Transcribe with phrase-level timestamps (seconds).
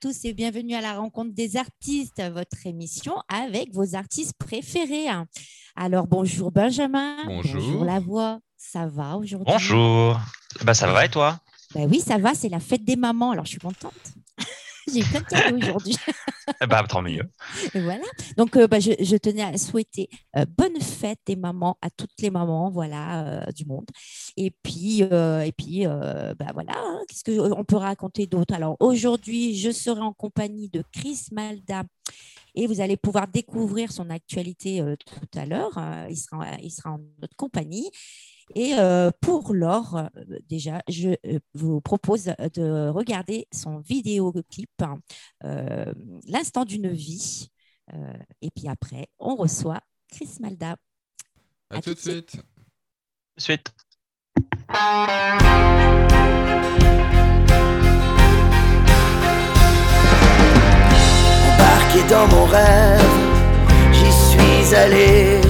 [0.00, 5.08] Tous et bienvenue à la rencontre des artistes, votre émission avec vos artistes préférés.
[5.76, 7.18] Alors bonjour Benjamin.
[7.26, 7.84] Bonjour.
[7.84, 8.40] la voix.
[8.56, 9.52] Ça va aujourd'hui?
[9.52, 10.18] Bonjour.
[10.64, 11.38] Bah ça va et toi?
[11.74, 13.92] Bah Oui, ça va, c'est la fête des mamans, alors je suis contente.
[14.94, 15.96] J'ai plein de cadeaux aujourd'hui.
[16.68, 17.22] bah, tant mieux.
[17.74, 18.04] voilà.
[18.36, 22.30] Donc, euh, bah, je, tenais à souhaiter euh, bonne fête des mamans à toutes les
[22.30, 23.86] mamans voilà, euh, du monde.
[24.36, 28.54] Et puis, et puis bah, voilà, hein, qu'est-ce qu'on peut raconter d'autre?
[28.54, 31.82] Alors, aujourd'hui, je serai en compagnie de Chris Malda
[32.54, 35.78] et vous allez pouvoir découvrir son actualité tout à l'heure.
[36.08, 37.88] il, sera, il sera en notre compagnie.
[38.54, 40.08] Et euh, pour Laure, euh,
[40.48, 44.70] déjà, je euh, vous propose de regarder son vidéoclip,
[46.26, 47.48] L'instant d'une vie.
[48.40, 50.76] et puis après, on reçoit Chris Malda.
[51.70, 52.36] À, tout de suite.
[53.36, 53.72] Suite.
[61.48, 63.00] Embarqué dans mon rêve,
[63.92, 65.49] j'y suis allé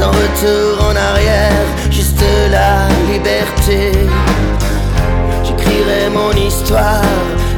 [0.00, 3.92] sans retour en arrière, juste la liberté.
[5.44, 7.04] J'écrirai mon histoire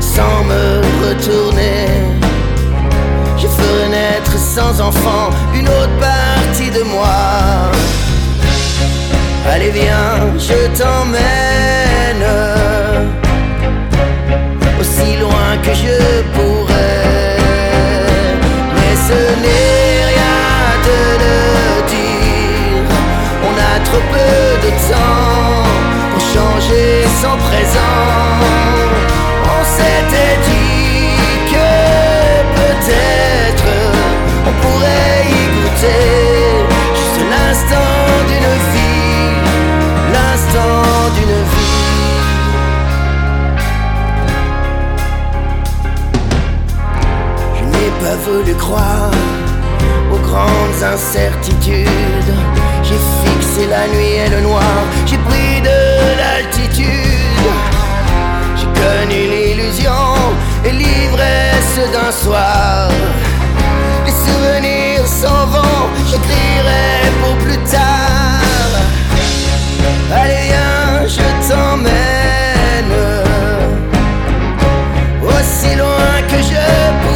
[0.01, 0.65] sans me
[1.05, 1.87] retourner.
[3.39, 7.21] Je ferai naître sans enfant une autre partie de moi.
[9.53, 10.15] Allez viens,
[10.49, 12.25] je t'emmène
[14.81, 16.42] aussi loin que je pourrais.
[23.93, 25.69] Trop peu de temps
[26.13, 28.01] pour changer son présent.
[29.57, 31.09] On s'était dit
[31.53, 31.71] que
[32.61, 33.73] peut-être
[34.49, 36.09] on pourrait y goûter
[36.99, 39.31] juste l'instant d'une vie,
[40.17, 40.85] l'instant
[41.17, 41.81] d'une vie.
[47.57, 49.13] Je n'ai pas voulu croire
[50.13, 52.33] aux grandes incertitudes
[53.53, 54.63] fixé la nuit et le noir,
[55.07, 57.49] j'ai pris de l'altitude.
[58.57, 60.15] J'ai connu l'illusion
[60.65, 62.89] et l'ivresse d'un soir.
[64.07, 68.73] Les souvenirs s'en vont, j'écrirai pour plus tard.
[70.15, 72.95] Allez, viens, je t'emmène
[75.23, 76.63] aussi loin que je
[77.03, 77.12] pourrais.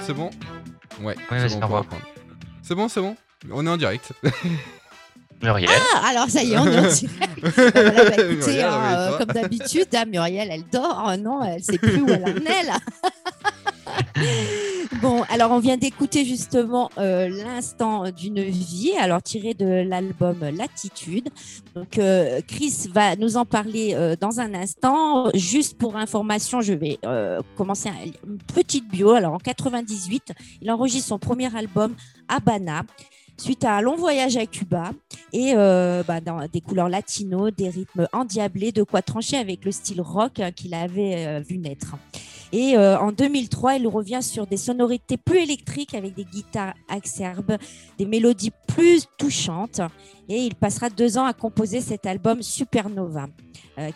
[0.00, 0.30] C'est bon
[1.02, 1.84] Ouais, c'est bon,
[2.62, 3.16] C'est bon, c'est bon
[3.50, 4.12] On est en direct.
[5.42, 5.70] Muriel.
[5.94, 7.08] Ah, alors ça y est, on est en direct.
[7.44, 11.04] Hein, euh, comme d'habitude, hein, Muriel, elle dort.
[11.08, 12.78] Oh non, elle sait plus où elle en est là.
[15.02, 21.28] bon, alors on vient d'écouter justement euh, l'instant d'une vie, alors tiré de l'album Latitude.
[21.74, 25.30] Donc euh, Chris va nous en parler euh, dans un instant.
[25.34, 26.98] Juste pour information, je vais
[27.56, 27.90] commencer
[28.26, 29.10] une petite bio.
[29.10, 30.32] Alors en 98,
[30.62, 31.94] il enregistre son premier album
[32.28, 32.82] Habana
[33.36, 34.92] suite à un long voyage à Cuba
[35.32, 40.00] et bah, dans des couleurs latino, des rythmes endiablés, de quoi trancher avec le style
[40.00, 41.96] rock hein, qu'il avait vu naître.
[42.52, 47.56] Et euh, en 2003, il revient sur des sonorités plus électriques avec des guitares acerbes,
[47.98, 49.80] des mélodies plus touchantes.
[50.28, 53.26] Et il passera deux ans à composer cet album Supernova,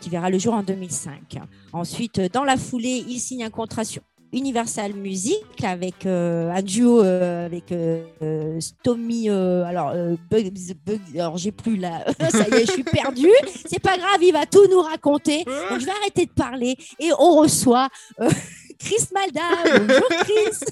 [0.00, 1.38] qui verra le jour en 2005.
[1.72, 4.02] Ensuite, dans la foulée, il signe un contrat sur
[4.36, 9.30] Universal Music avec euh, un duo euh, avec euh, Stomy.
[9.30, 9.94] alors,
[11.14, 12.04] alors j'ai plus là.
[12.30, 13.32] Ça y est, je suis perdue.
[13.66, 15.44] C'est pas grave, il va tout nous raconter.
[15.44, 17.88] Donc, je vais arrêter de parler et on reçoit
[18.78, 19.78] Chris Malda.
[19.78, 20.66] Bonjour, Chris.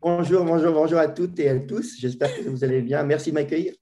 [0.00, 1.96] Bonjour, bonjour, bonjour à toutes et à tous.
[1.98, 3.02] J'espère que vous allez bien.
[3.02, 3.74] Merci de m'accueillir.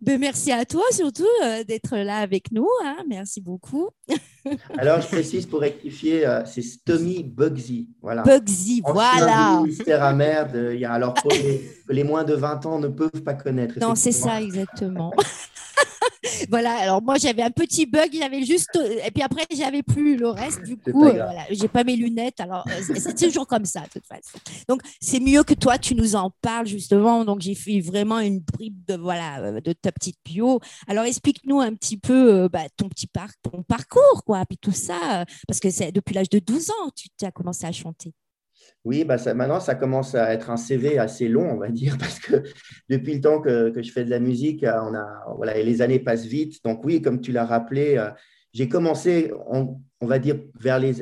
[0.00, 2.68] Ben, merci à toi surtout euh, d'être là avec nous.
[2.84, 2.96] Hein.
[3.08, 3.88] Merci beaucoup.
[4.78, 7.88] Alors, je précise pour rectifier, euh, c'est Stomy Bugsy.
[8.00, 8.22] Voilà.
[8.22, 9.62] Bugsy, voilà.
[9.64, 10.70] Mystère à merde.
[10.72, 11.28] Il y a alors que
[11.88, 13.78] les, moins de 20 ans ne peuvent pas connaître.
[13.80, 15.12] Non, c'est ça exactement.
[16.50, 18.78] voilà, alors moi j'avais un petit bug, j'avais juste.
[19.04, 20.62] Et puis après, j'avais plus le reste.
[20.62, 22.40] Du coup, euh, voilà, j'ai pas mes lunettes.
[22.40, 24.38] Alors, euh, c'est toujours comme ça, de toute façon.
[24.68, 27.24] Donc, c'est mieux que toi, tu nous en parles justement.
[27.24, 30.60] Donc, j'ai fait vraiment une bribe de, voilà, euh, de ta petite bio.
[30.86, 33.08] Alors, explique-nous un petit peu bah, ton petit
[33.42, 35.24] ton parcours, quoi, puis tout ça.
[35.46, 38.12] Parce que c'est depuis l'âge de 12 ans, tu as commencé à chanter.
[38.84, 41.96] Oui, bah ça, maintenant, ça commence à être un CV assez long, on va dire,
[42.00, 42.42] parce que
[42.88, 45.64] depuis le temps que, que je fais de la musique, euh, on a, voilà, et
[45.64, 46.64] les années passent vite.
[46.64, 48.10] Donc oui, comme tu l'as rappelé, euh,
[48.52, 50.94] j'ai commencé, on, on, va dire, vers les,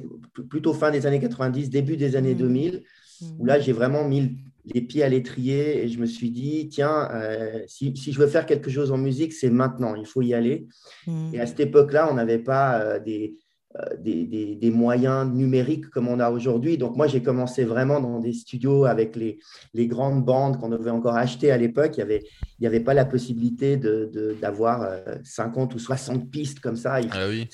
[0.49, 2.83] plutôt fin des années 90, début des années 2000,
[3.21, 3.27] mmh.
[3.39, 7.09] où là, j'ai vraiment mis les pieds à l'étrier et je me suis dit, tiens,
[7.13, 10.35] euh, si, si, je veux faire quelque chose en musique, c'est maintenant, il faut y
[10.35, 10.67] aller.
[11.07, 11.35] Mmh.
[11.35, 13.37] Et à cette époque-là, on n'avait pas des
[13.82, 16.76] euh, des, moyens numériques comme on a aujourd'hui.
[16.76, 19.38] Donc moi, j'ai commencé vraiment dans des studios avec les,
[19.75, 21.93] les grandes bandes qu'on devait encore acheter à l'époque.
[21.96, 22.23] Il n'y avait,
[22.58, 26.99] il avait pas la possibilité d'avoir de, 50 euh, ou 60 pistes comme ça.
[27.11, 27.49] Ah oui.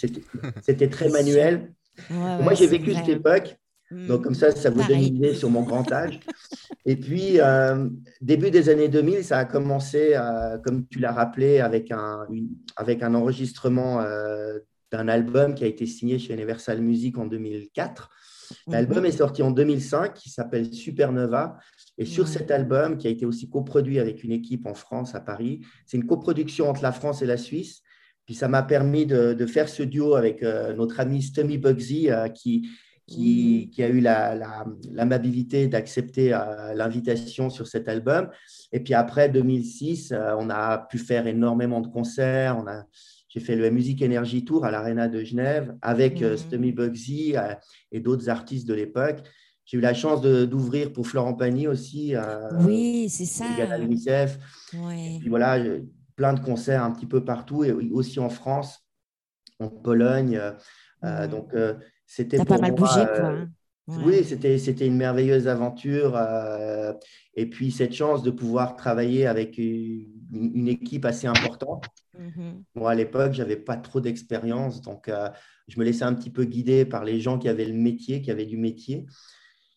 [0.63, 1.73] C'était très manuel.
[2.11, 3.57] moi, j'ai vécu cette époque.
[3.91, 4.07] Hmm.
[4.07, 6.21] Donc, comme ça, ça vous donne une idée sur mon grand âge.
[6.87, 7.89] Et puis, euh,
[8.21, 10.17] début des années 2000, ça a commencé,
[10.65, 12.27] comme tu l'as rappelé, avec un,
[12.77, 14.03] avec un enregistrement
[14.93, 18.11] d'un album qui a été signé chez Universal Music en 2004.
[18.67, 18.75] Mhm.
[18.75, 21.59] L'album est sorti en 2005, qui s'appelle Supernova.
[21.99, 25.21] Et sur cet album, qui a été aussi coproduit avec une équipe en France, à
[25.21, 27.83] Paris, c'est une coproduction entre la France et la Suisse.
[28.27, 32.29] Puis ça m'a permis de, faire ce duo avec euh, notre ami Stummy Bugsy, euh,
[32.29, 32.69] qui,
[33.07, 38.29] qui, qui, a eu l'amabilité d'accepter euh, l'invitation sur cet album.
[38.71, 42.57] Et puis après 2006, on a pu faire énormément de concerts.
[42.59, 42.85] On a,
[43.33, 46.37] j'ai fait le Music Energy Tour à l'Arena de Genève avec mmh.
[46.37, 47.55] Stummy Bugsy euh,
[47.91, 49.23] et d'autres artistes de l'époque.
[49.65, 52.15] J'ai eu la chance d'ouvrir pour Florent Pagny aussi.
[52.15, 53.47] Euh, oui, c'est ça.
[53.47, 54.39] À l'UNICEF.
[54.75, 55.15] Ouais.
[55.15, 55.59] Et puis voilà,
[56.15, 58.81] plein de concerts un petit peu partout et aussi en France,
[59.61, 60.39] en Pologne.
[61.05, 61.31] Euh, mmh.
[61.31, 61.55] Donc,
[62.05, 63.29] c'était pas mal bougé, quoi.
[63.29, 63.49] Hein.
[63.89, 66.21] Oui, c'était une merveilleuse aventure.
[67.35, 71.87] et puis, cette chance de pouvoir travailler avec une équipe assez importante.
[72.19, 72.65] Mhm.
[72.75, 75.29] Moi, à l'époque, je n'avais pas trop d'expérience, donc euh,
[75.69, 78.31] je me laissais un petit peu guider par les gens qui avaient le métier, qui
[78.31, 79.07] avaient du métier.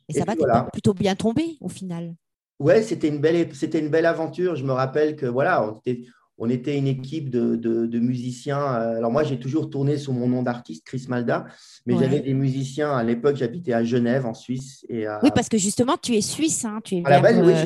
[0.10, 0.68] Et, ça va, voilà.
[0.72, 2.16] plutôt bien tombé au final.
[2.60, 4.56] Ouais, c'était une belle, c'était une belle aventure.
[4.56, 6.06] Je me rappelle que voilà, on était,
[6.38, 8.60] on était une équipe de, de, musiciens.
[8.60, 11.46] Euh, alors moi, j'ai toujours tourné sous mon nom d'artiste, Chris Malda,
[11.86, 12.92] mais j'avais des musiciens.
[12.92, 14.86] À l'époque, j'habitais à Genève, en Suisse.
[14.90, 16.66] Et, Oui, parce que justement, tu es suisse.
[16.66, 17.66] Hein, tu es à oui, euh,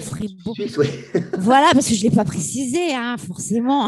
[0.54, 0.88] Suisse, oui.
[1.40, 3.88] voilà, parce que je ne l'ai pas précisé, hein, forcément.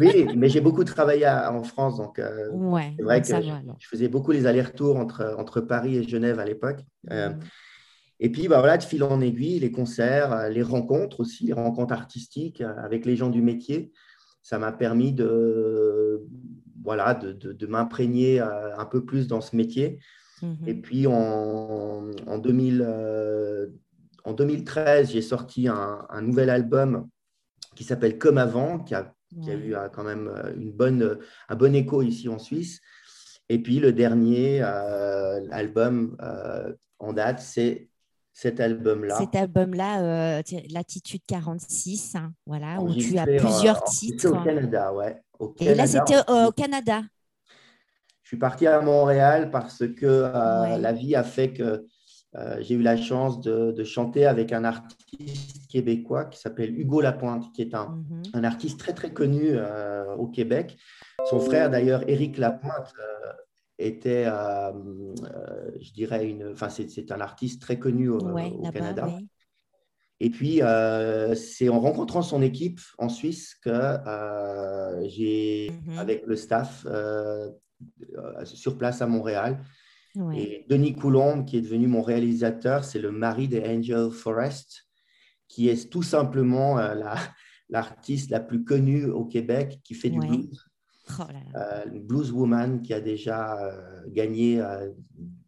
[0.00, 2.48] oui, mais j'ai beaucoup travaillé en France, donc euh,
[2.96, 6.80] c'est vrai que je, faisais beaucoup les allers-retours entre, entre Paris et Genève à l'époque.
[7.08, 7.38] Mmh.
[8.22, 11.54] Et puis, bah, voilà, de fil en aiguille, les concerts, euh, les rencontres aussi, les
[11.54, 13.92] rencontres artistiques euh, avec les gens du métier,
[14.42, 16.22] ça m'a permis de,
[16.84, 20.00] voilà, de, de, m'imprégner euh, un peu plus dans ce métier.
[20.42, 20.56] Mhm.
[20.66, 22.86] Et puis, en, en, 2000,
[24.24, 27.08] en 2013, j'ai sorti un, un, nouvel album
[27.74, 31.74] qui s'appelle Comme avant, qui a, qui a eu quand même une bonne, un bon
[31.74, 32.80] écho ici en Suisse.
[33.48, 36.16] Et puis, le dernier album
[36.98, 37.90] en date, c'est
[38.40, 39.18] cet album-là.
[39.18, 44.30] Cet album-là, euh, Latitude 46, hein, voilà, où tu as plusieurs titres.
[44.30, 45.20] Au Canada, ouais.
[45.58, 47.02] Et là, c'était au Canada.
[48.22, 51.84] Je suis parti à Montréal parce que euh, la vie a fait que
[52.36, 57.52] euh, j'ai eu la chance de, chanter avec un artiste québécois qui s'appelle Hugo Lapointe,
[57.52, 58.22] qui est un, mhm.
[58.32, 59.52] un artiste très très connu
[60.16, 60.78] au Québec.
[61.28, 62.94] Son frère d'ailleurs, Éric Lapointe,
[63.80, 68.18] était, euh, euh, je dirais, une, enfin, c'est un artiste très connu au,
[68.72, 69.08] Canada.
[70.22, 73.96] Et puis, euh, c'est en rencontrant son équipe en Suisse que
[75.06, 75.98] j'ai, mhm.
[75.98, 76.86] avec le staff
[78.44, 79.58] sur place à Montréal,
[80.34, 84.88] et Denis Coulombe, qui est devenu mon réalisateur, c'est le mari de Angel Forest,
[85.46, 86.76] qui est tout simplement
[87.70, 90.69] l'artiste la, plus connue au Québec qui fait du blues.
[91.18, 93.58] Oh une blues woman qui a déjà
[94.08, 94.62] gagné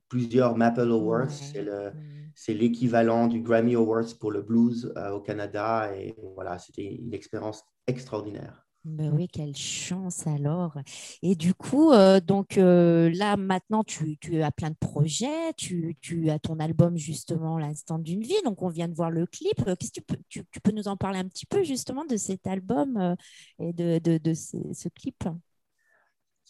[0.08, 1.30] plusieurs Maple Awards.
[1.30, 1.92] C'est le
[2.34, 5.94] c'est l'équivalent du Grammy Awards pour le blues euh, au Canada.
[5.96, 8.66] Et voilà, c'était une expérience extraordinaire.
[8.84, 10.76] Ben oui, quelle chance alors.
[11.22, 15.96] Et du coup, euh, donc euh, là maintenant, tu, tu, as plein de projets, tu,
[16.00, 19.64] tu as ton album justement L'instant d'une vie, donc on vient de voir le clip.
[19.78, 22.48] Qu'est-ce que tu peux, tu, peux nous en parler un petit peu justement de cet
[22.48, 23.14] album
[23.60, 25.22] et de, de, de ce clip?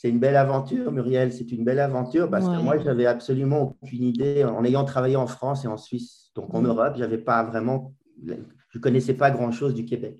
[0.03, 4.03] C'est une belle aventure, Muriel, c'est une belle aventure parce que moi, j'avais absolument aucune
[4.03, 6.67] idée, en ayant travaillé en France et en Suisse, donc en mm.
[6.67, 7.95] Europe, j'avais pas vraiment,
[8.27, 10.19] je connaissais pas grand-chose du Québec.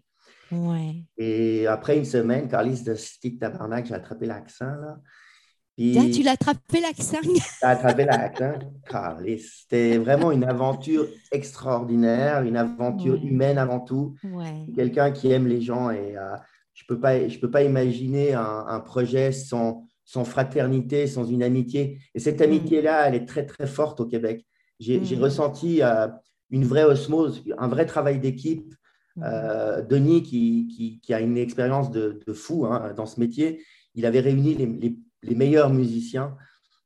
[0.53, 1.03] Ouais.
[1.19, 4.67] Et après une semaine, Carlis de Stick Tabarnak, j'ai attrapé l'accent.
[4.67, 4.99] Là.
[5.77, 7.19] tu l'as attrapé l'accent?
[7.25, 9.41] J'ai attrapé l'accent, Carlis.
[9.63, 14.15] C'était vraiment une aventure extraordinaire, une aventure humaine avant tout.
[14.77, 16.37] Quelqu'un qui aime les gens et euh,
[16.83, 21.43] je ne peux, pas, je peux pas imaginer un, projet sans, sans, fraternité, sans une
[21.43, 21.99] amitié.
[22.15, 22.45] Et cette mm.
[22.45, 24.45] amitié-là, elle est très, très forte au Québec.
[24.81, 25.23] J'ai mm.
[25.23, 26.09] ressenti euh,
[26.51, 28.75] une vraie osmose, un vrai travail d'équipe.
[29.17, 29.23] Mm.
[29.25, 33.63] Euh, Denis, qui, qui, a une expérience de, de fou hein, dans ce métier,
[33.95, 36.35] il avait réuni les, les, meilleurs musiciens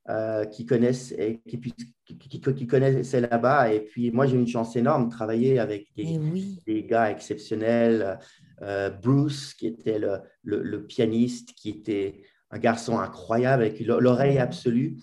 [0.08, 3.72] euh, qui connaissent et qui, qui, qui connaissaient là-bas.
[3.72, 7.10] Et puis moi, j'ai eu une chance énorme de travailler avec des, eh des gars
[7.10, 8.18] exceptionnels.
[8.62, 14.96] Euh, Bruce, qui était le, le, pianiste, qui était un garçon incroyable avec l'oreille absolue.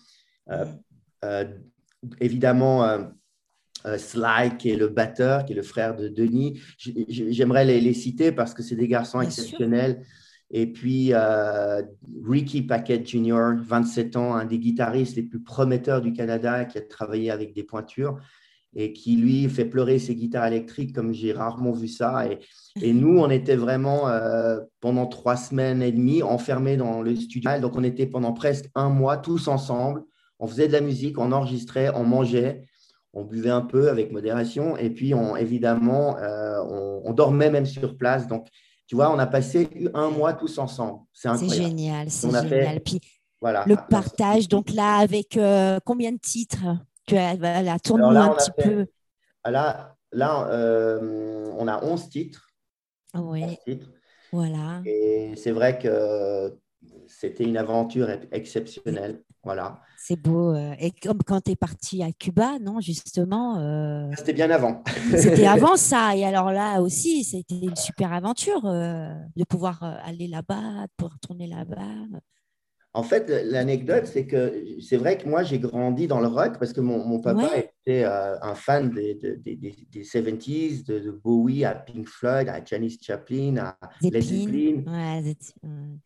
[0.50, 0.66] Euh,
[1.24, 1.46] euh,
[2.20, 3.12] évidemment,
[3.86, 6.62] Sly, qui est le batteur, qui est le frère de Denis.
[6.78, 10.04] J'aimerais les, citer parce que c'est des garçons exceptionnels.
[10.54, 11.12] Et puis,
[12.24, 16.82] Ricky Paquette Jr., 27 ans, un des guitaristes les plus prometteurs du Canada, qui a
[16.82, 18.20] travaillé avec des pointures
[18.76, 22.26] et qui, lui, fait pleurer ses guitares électriques comme j'ai rarement vu ça.
[22.28, 22.40] Et,
[22.82, 27.52] et nous, on était vraiment euh, pendant trois semaines et demie enfermés dans le studio.
[27.60, 30.04] Donc, on était pendant presque un mois tous ensemble.
[30.40, 32.66] On faisait de la musique, on enregistrait, on mangeait,
[33.14, 34.76] on buvait un peu avec modération.
[34.78, 36.60] Et puis, on, évidemment, euh,
[37.04, 38.28] on, dormait même sur place.
[38.28, 38.48] Donc,
[38.88, 41.02] tu vois, on a passé un mois tous ensemble.
[41.14, 42.82] C'est génial, c'est génial.
[42.82, 43.00] puis,
[43.42, 43.64] voilà.
[43.68, 46.66] le partage, donc là, avec euh, combien de titres
[47.06, 48.86] tu as, voilà, tourne un petit peu.
[49.46, 50.48] Là, là
[51.58, 52.48] on a 11 titres.
[53.16, 53.58] Oui.
[54.32, 54.82] Voilà.
[54.86, 56.58] Et c'est vrai que
[57.08, 59.22] c'était une aventure exceptionnelle.
[59.44, 59.82] Voilà.
[59.98, 60.54] C'est beau.
[60.54, 63.58] Euh, et comme quand tu es parti à Cuba, non, justement.
[63.60, 64.84] Euh, c'était bien avant.
[65.18, 66.16] c'était avant ça.
[66.16, 71.20] Et alors là aussi, c'était une super aventure euh, de pouvoir aller là-bas, de pouvoir
[71.20, 72.20] tourner là-bas.
[72.96, 76.74] En fait, l'anecdote, c'est que c'est vrai que moi, j'ai grandi dans le rock parce
[76.74, 82.48] que mon, papa était euh, un fan des, des, 70s, de, Bowie à Pink Floyd,
[82.50, 84.84] à Janis Chaplin, à Led Zeppelin.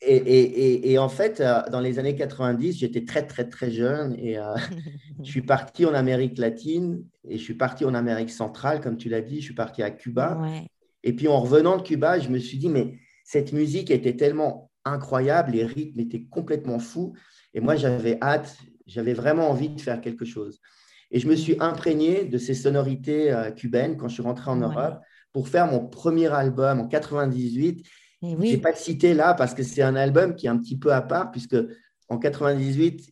[0.01, 4.15] et, et, et, en fait, euh, dans les années 90, j'étais très, très, très jeune
[4.17, 4.55] et euh,
[5.21, 9.09] je suis parti en Amérique latine et je suis parti en Amérique centrale, comme tu
[9.09, 10.39] l'as dit, je suis parti à Cuba.
[11.03, 12.93] Et puis en revenant de Cuba, je me suis dit, mais
[13.25, 17.13] cette musique était tellement incroyable, les rythmes étaient complètement fous.
[17.53, 20.59] Et moi, j'avais hâte, j'avais vraiment envie de faire quelque chose.
[21.11, 24.57] Et je me suis imprégné de ces sonorités euh, cubaines quand je suis rentré en
[24.57, 24.99] Europe
[25.31, 27.85] pour faire mon premier album en 98.
[28.21, 30.93] Je n'ai pas cité là parce que c'est un album qui est un petit peu
[30.93, 31.55] à part, puisque
[32.09, 33.09] en 98,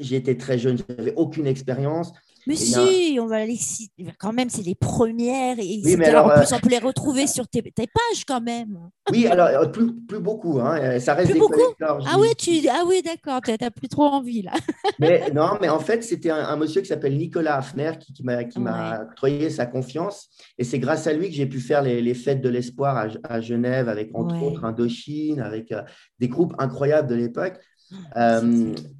[0.00, 2.12] j'étais très jeune, je n'avais aucune expérience.
[2.46, 3.58] Mais si, on va les
[4.18, 5.58] quand même, c'est les premières.
[5.58, 8.40] Et oui, mais alors, en plus, euh, on peut les retrouver sur tes, pages quand
[8.40, 8.78] même.
[9.10, 10.60] Oui, alors euh, plus, plus beaucoup.
[10.60, 10.78] Hein.
[10.80, 11.60] Euh, ça reste plus beaucoup?
[11.80, 12.50] Ah oui, tu...
[12.70, 14.52] ah oui d'accord, tu n'as plus trop envie là.
[14.98, 18.22] mais non, mais en fait, c'était un, monsieur qui s'appelle Nicolas Hafner qui, qui
[18.60, 20.28] m'a octroyé sa confiance.
[20.58, 23.06] Et c'est grâce à lui que j'ai pu faire les, les fêtes de l'espoir à,
[23.24, 25.72] à, Genève, avec entre autres Indochine, avec
[26.18, 27.58] des groupes incroyables de l'époque.
[28.14, 28.40] Ah,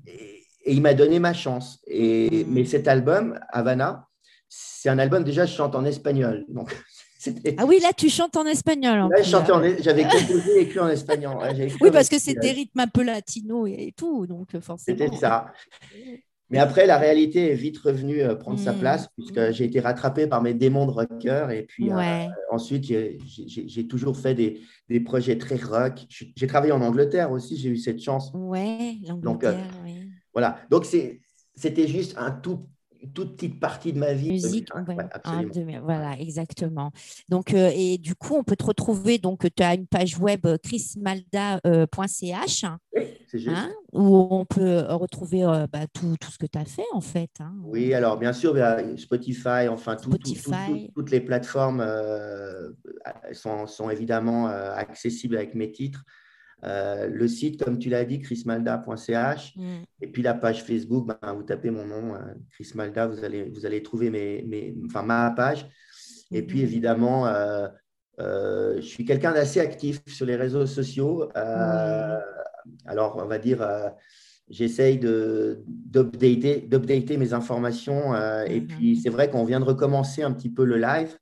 [0.07, 0.38] et
[0.73, 1.81] il m'a donné ma chance.
[1.87, 2.47] Et, mm.
[2.49, 4.07] Mais cet album, Havana,
[4.49, 6.45] c'est un album, déjà, je chante en espagnol.
[6.49, 6.75] Donc,
[7.59, 9.09] ah oui, là, tu chantes en espagnol.
[9.81, 11.37] j'avais composé et écrit en espagnol.
[11.81, 14.99] oui, parce que c'est des rythmes un peu latino et, tout, donc forcément.
[14.99, 15.53] C'était ça.
[16.51, 18.79] Mais après, la réalité est vite revenue euh, prendre sa mm.
[18.79, 21.49] place, puisque j'ai été rattrapé par mes démons de rocker.
[21.53, 26.07] Et puis euh, ensuite, j'ai toujours fait des, des, projets très rock.
[26.09, 28.31] J'ai travaillé en Angleterre aussi, j'ai eu cette chance.
[28.33, 30.08] Ouais, l'Angleterre, oui.
[30.33, 30.61] Voilà.
[30.71, 32.69] Donc, c'était juste un tout,
[33.15, 34.33] toute petite partie de ma vie.
[34.33, 34.69] Musique,
[35.83, 36.91] voilà, exactement.
[37.29, 39.19] Donc, euh, et du coup, on peut te retrouver.
[39.19, 42.79] Donc, tu as une page web euh, chrismalda.ch hein,
[43.93, 47.31] où on peut retrouver euh, bah, tout, tout, ce que tu as fait, en fait.
[47.41, 47.55] Hein.
[47.65, 48.57] Oui, alors bien sûr,
[48.97, 51.85] Spotify, enfin, toutes les plateformes
[53.33, 56.05] sont, sont, évidemment accessibles avec mes titres.
[56.65, 59.55] Euh, le site, comme tu l'as dit, chrismalda.ch.
[59.57, 59.63] Mm.
[60.01, 62.19] Et puis la page Facebook, ben, vous tapez mon nom, euh,
[62.51, 65.69] Chris Malda, vous allez, vous allez trouver mes, mes, enfin, ma page.
[66.31, 66.63] Et puis mm-hmm.
[66.63, 67.69] évidemment, euh,
[68.19, 71.29] je suis quelqu'un d'assez actif sur les réseaux sociaux.
[72.85, 73.67] Alors, on va dire,
[74.51, 74.99] j'essaye
[75.87, 78.15] d'updater mes informations.
[78.45, 78.67] Et mm-hmm.
[78.67, 81.17] puis, c'est vrai qu'on vient de recommencer un petit peu le live.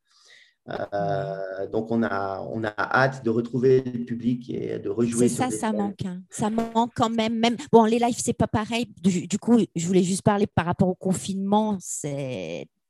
[0.69, 5.29] Euh, donc, on a, on a hâte de retrouver le public et de rejouer.
[5.29, 6.05] C'est ça, ça manque.
[6.05, 6.23] Hein.
[6.31, 7.39] Ça manque quand même.
[7.39, 7.57] même...
[7.73, 8.89] Bon, les lives, c'est pas pareil.
[9.03, 11.79] Du, coup, je voulais juste parler par rapport au confinement.
[12.03, 12.09] Tu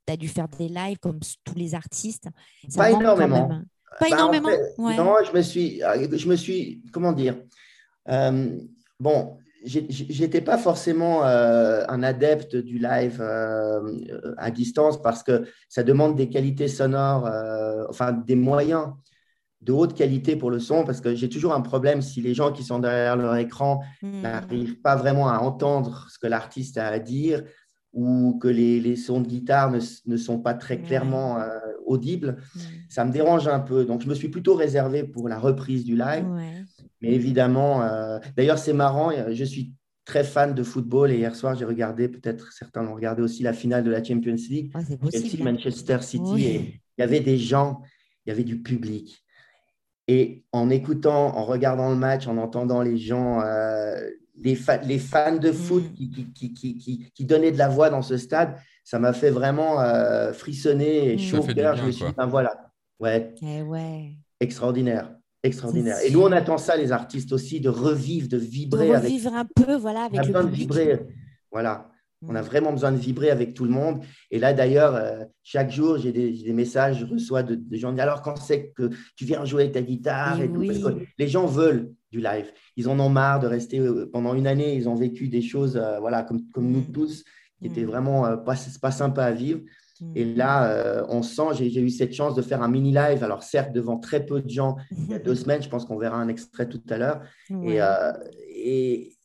[0.08, 2.28] as dû faire des lives comme tous les artistes.
[2.76, 3.48] pas énormément.
[3.98, 4.50] Pas bah, énormément.
[4.78, 7.36] Non, je me suis, je me suis, comment dire.
[8.08, 8.58] Euh,
[9.00, 13.80] bon, j'étais pas forcément euh, un adepte du live euh,
[14.38, 18.88] à distance parce que ça demande des qualités sonores, euh, enfin des moyens
[19.62, 22.52] de haute qualité pour le son parce que j'ai toujours un problème si les gens
[22.52, 24.20] qui sont derrière leur écran hmm.
[24.22, 27.42] n'arrivent pas vraiment à entendre ce que l'artiste a à dire
[27.92, 31.38] ou que les, les sons de guitare ne, ne, sont pas très clairement
[31.86, 32.36] audibles,
[32.90, 33.86] ça me dérange un peu.
[33.86, 36.26] Donc je me suis plutôt réservé pour la reprise du live.
[37.00, 39.72] Mais évidemment, euh, d'ailleurs, c'est marrant, je suis
[40.06, 43.52] très fan de football et hier soir, j'ai regardé, peut-être certains l'ont regardé aussi, la
[43.52, 44.80] finale de la Champions League, ah,
[45.40, 47.82] Manchester City, et il y avait des gens,
[48.24, 49.22] il y avait du public.
[50.08, 54.00] Et en écoutant, en regardant le match, en entendant les gens, euh,
[54.36, 55.94] les, les, fans de foot mm.
[55.94, 59.80] qui, qui, qui, qui, donnaient de la voix dans ce stade, ça m'a fait vraiment
[59.80, 61.18] euh, frissonner et mm.
[61.18, 61.76] chaud au cœur.
[61.76, 64.12] Je me suis dit, ben voilà, ouais, eh ouais.
[64.38, 65.10] extraordinaire.
[65.46, 65.98] Extraordinaire.
[66.04, 68.88] Et nous, on attend ça, les artistes aussi, de revivre, de vibrer.
[68.88, 71.00] De revivre un peu, voilà, avec on a besoin De vibrer.
[71.50, 71.90] Voilà.
[72.22, 72.44] On a mm.
[72.44, 74.02] vraiment besoin de vibrer avec tout le monde.
[74.30, 78.22] Et là, d'ailleurs, euh, chaque jour, j'ai des, messages, je reçois de, gens qui alors
[78.22, 80.64] quand c'est que tu viens jouer avec ta guitare et, tout,
[81.18, 82.50] les gens veulent du live.
[82.76, 84.74] Ils en ont marre de rester euh, pendant une année.
[84.74, 86.92] Ils ont vécu des choses, euh, voilà, comme, comme nous mm.
[86.92, 87.24] tous,
[87.58, 87.86] qui étaient mm.
[87.86, 89.60] vraiment pas, pas sympas à vivre.
[90.14, 93.42] Et là, euh, on sent, j'ai eu cette chance de faire un mini live, alors
[93.42, 96.16] certes devant très peu de gens, il y a deux semaines, je pense qu'on verra
[96.16, 97.22] un extrait tout à l'heure.
[97.50, 98.12] Et, euh,
[98.54, 99.16] et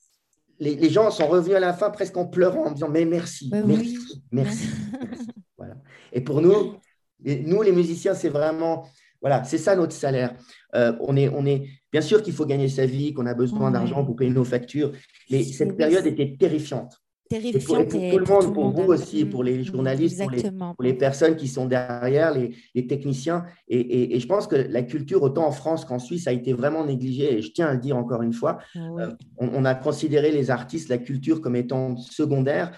[0.59, 3.61] les, gens sont revenus à la fin presque en pleurant, en disant Mais merci, bah
[3.65, 4.67] merci, merci,
[5.57, 5.75] Voilà.
[6.13, 6.75] Et pour nous,
[7.23, 8.87] nous les musiciens, c'est vraiment,
[9.19, 10.35] voilà, c'est ça notre salaire.
[10.75, 13.71] Euh, on, est, on est, bien sûr qu'il faut gagner sa vie, qu'on a besoin
[13.71, 14.91] d'argent pour payer nos factures,
[15.29, 17.01] mais cette période était terrifiante
[17.31, 17.85] terrifiant.
[17.85, 21.65] Pour, tout le monde, pour vous aussi, pour les journalistes, pour les, personnes qui sont
[21.65, 23.45] derrière, les, techniciens.
[23.67, 27.37] Et, je pense que la culture, autant en France qu'en Suisse, a été vraiment négligée.
[27.37, 30.51] Et je tiens à le dire encore une fois, ah euh, on, a considéré les
[30.51, 32.77] artistes, la culture comme étant secondaire.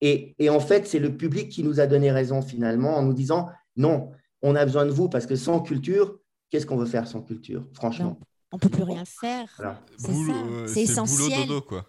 [0.00, 3.48] Et, en fait, c'est le public qui nous a donné raison finalement en nous disant,
[3.76, 4.10] non,
[4.40, 7.66] on a besoin de vous parce que sans culture, qu'est-ce qu'on veut faire sans culture,
[7.74, 8.18] franchement?
[8.52, 9.78] On ne peut plus rien faire.
[9.96, 11.46] C'est euh, essentiel.
[11.46, 11.86] Dodo, quoi.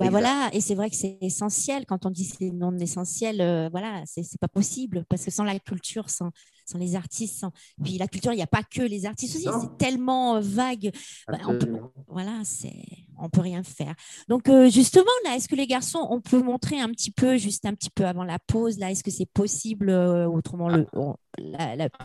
[0.00, 1.84] Bah voilà, et c'est vrai que c'est essentiel.
[1.84, 5.58] Quand on dit c'est non essentiel, euh, voilà, c'est pas possible parce que sans la
[5.58, 6.30] culture, sans,
[6.64, 7.52] sans les artistes, sans...
[7.84, 9.44] puis la culture, il n'y a pas que les artistes aussi.
[9.60, 10.90] C'est tellement euh, vague.
[11.28, 12.72] Bah, on peut, voilà, c'est
[13.18, 13.94] on peut rien faire.
[14.28, 17.66] Donc euh, justement là, est-ce que les garçons, on peut montrer un petit peu, juste
[17.66, 20.86] un petit peu avant la pause là, est-ce que c'est possible autrement le,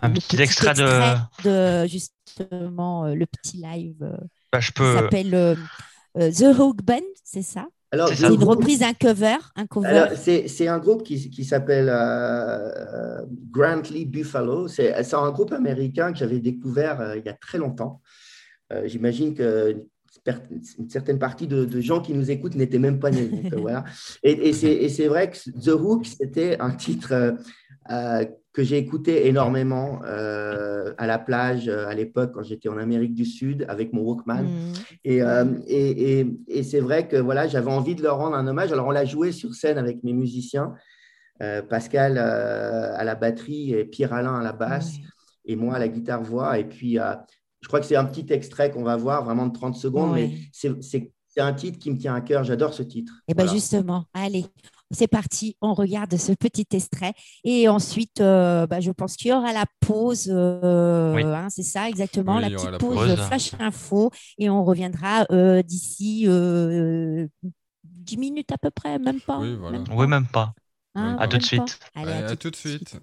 [0.02, 1.88] un petit, extrait, de...
[1.88, 4.18] justement le petit live.
[4.52, 4.98] Bah, je peux.
[4.98, 5.58] s'appelle
[6.14, 7.68] The Hook Band, c'est ça?
[7.94, 10.08] C'est une reprise, un cover, un cover.
[10.16, 13.22] C'est un groupe qui, qui s'appelle euh,
[13.52, 14.68] Grantley Buffalo.
[14.68, 18.02] C'est un groupe américain que j'avais découvert euh, il y a très longtemps.
[18.74, 19.76] Euh, j'imagine que
[20.80, 23.30] une certaine partie de, gens qui nous écoutent n'étaient même pas nés.
[23.58, 23.84] voilà.
[24.24, 27.36] Et, et c'est vrai que The Hook, c'était un titre
[28.56, 33.14] que j'ai écouté énormément euh, à la plage euh, à l'époque quand j'étais en Amérique
[33.14, 34.44] du Sud avec mon Walkman.
[34.44, 34.74] Mmh.
[35.08, 38.72] Euh, et, et, et, c'est vrai que voilà, j'avais envie de leur rendre un hommage.
[38.72, 40.74] Alors on l'a joué sur scène avec mes musiciens,
[41.70, 44.94] Pascal à la batterie et Pierre Alain à la basse
[45.44, 46.58] et moi à la guitare voix.
[46.58, 49.76] Et puis je crois que c'est un petit extrait qu'on va voir, vraiment de 30
[49.76, 52.46] secondes, mais c'est un titre qui me tient à cœur.
[52.46, 53.12] J'adore ce titre.
[53.28, 54.46] Et bien justement, allez,
[54.92, 57.14] c'est parti, on regarde ce petit extrait.
[57.44, 61.90] Et ensuite, euh, bah, je pense qu'il y aura la pause, euh, hein, c'est ça
[61.90, 64.12] exactement, la petite pause, flash info.
[64.38, 66.28] Et on reviendra euh, d'ici
[67.84, 69.40] 10 minutes à peu près, même pas.
[69.40, 70.54] Oui, même pas.
[70.96, 71.80] Hein, à tout de suite.
[71.96, 72.98] Allez, à, tout de suite.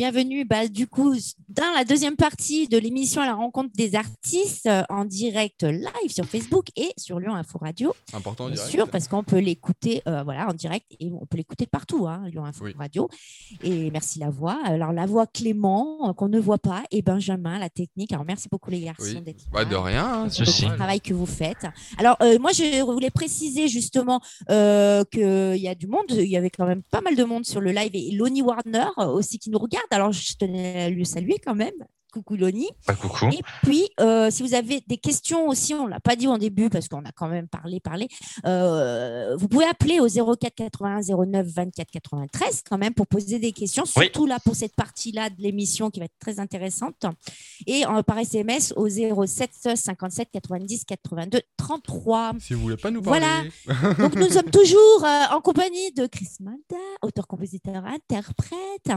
[0.00, 0.46] Bienvenue.
[0.46, 1.14] Bah, du coup
[1.70, 6.10] dans la deuxième partie de l'émission à la rencontre des artistes euh, en direct live
[6.10, 7.94] sur Facebook et sur Lyon Info Radio.
[8.12, 11.66] Important Bien sûr, parce qu'on peut l'écouter euh, voilà, en direct et on peut l'écouter
[11.66, 13.08] partout, hein, Lyon Info Radio.
[13.62, 14.58] Et merci la voix.
[14.64, 18.12] Alors la voix Clément, euh, qu'on ne voit pas, et Benjamin, la technique.
[18.12, 21.26] Alors merci beaucoup les garçons d'être bah, De rien, hein, c'est le travail que vous
[21.26, 21.66] faites.
[21.98, 26.66] Alors moi, je voulais préciser justement qu'il y a du monde, il y avait quand
[26.66, 29.86] même pas mal de monde sur le live et Lonnie Warner aussi qui nous regarde.
[29.90, 31.69] Alors je tenais à lui saluer quand même.
[31.78, 32.68] time Coucou Loni.
[32.86, 33.26] Ah, coucou.
[33.26, 36.38] Et puis, euh, si vous avez des questions aussi, on ne l'a pas dit au
[36.38, 38.08] début parce qu'on a quand même parlé, parlé.
[38.46, 43.52] Euh, vous pouvez appeler au 04 81 09 24 93 quand même pour poser des
[43.52, 47.06] questions, surtout là pour cette partie-là de l'émission qui va être très intéressante.
[47.66, 52.32] Et par SMS au 07 57 90 82 33.
[52.40, 53.20] Si vous voulez pas nous parler.
[53.20, 53.94] Voilà.
[53.98, 58.90] Donc nous sommes toujours euh, en compagnie de Chris Malda, auteur, compositeur, interprète.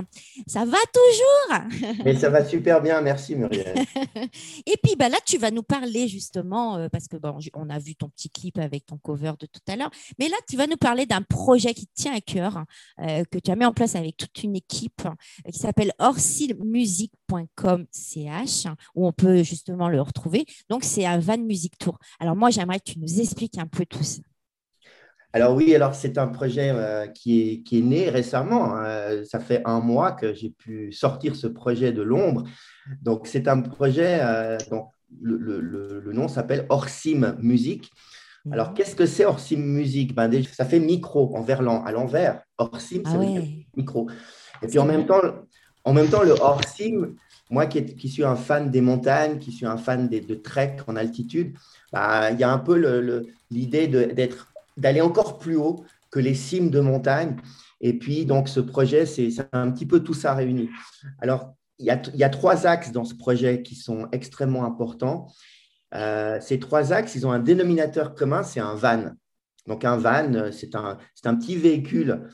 [0.48, 1.60] Ça va toujours?
[2.06, 3.76] Mais ça va super bien merci Muriel.
[4.66, 7.80] et puis bah, là, tu vas nous parler justement, euh, parce que bon, on a
[7.80, 10.68] vu ton petit clip avec ton cover de tout à l'heure, mais là, tu vas
[10.68, 12.64] nous parler d'un projet qui te tient à cœur,
[13.00, 18.68] euh, que tu as mis en place avec toute une équipe euh, qui s'appelle orsilmusic.com.ch,
[18.96, 20.46] où on peut justement le retrouver.
[20.70, 22.00] Donc, c'est un Van Music Tour.
[22.20, 24.22] Alors moi, j'aimerais que tu nous expliques un peu tout ça.
[25.34, 26.72] Alors oui, alors c'est un projet
[27.16, 28.76] qui, est, qui, est, né récemment.
[28.76, 29.24] Hein.
[29.26, 32.44] ça fait un mois que j'ai pu sortir ce projet de l'ombre
[33.02, 34.90] donc, c'est un projet, euh, donc,
[35.22, 37.92] le, nom s'appelle Orsim Music.
[38.52, 38.74] Alors, mhm.
[38.76, 40.14] qu'est-ce que c'est Orsim Music?
[40.14, 42.42] Ben, Ça fait micro en verlan, à l'envers.
[42.58, 43.44] Orsim, ça ah veut dire
[43.76, 44.10] micro.
[44.62, 45.22] Et puis en même, temps,
[45.84, 47.16] en même temps, le Orsim,
[47.50, 50.78] moi qui, qui, suis un fan des montagnes, qui suis un fan des, de trek
[50.88, 51.56] en altitude,
[51.92, 53.88] ben, il y a un peu l'idée
[54.78, 57.38] d'aller encore plus haut que les cimes de montagne.
[57.82, 60.70] Et puis, donc, ce projet, c'est un petit peu tout ça réuni.
[61.20, 65.28] Alors, il y, a, trois axes dans ce projet qui sont extrêmement importants.
[65.96, 69.12] Euh, ces trois axes, ils ont un dénominateur commun, c'est un van.
[69.68, 72.30] Donc un van, c'est un, un, petit véhicule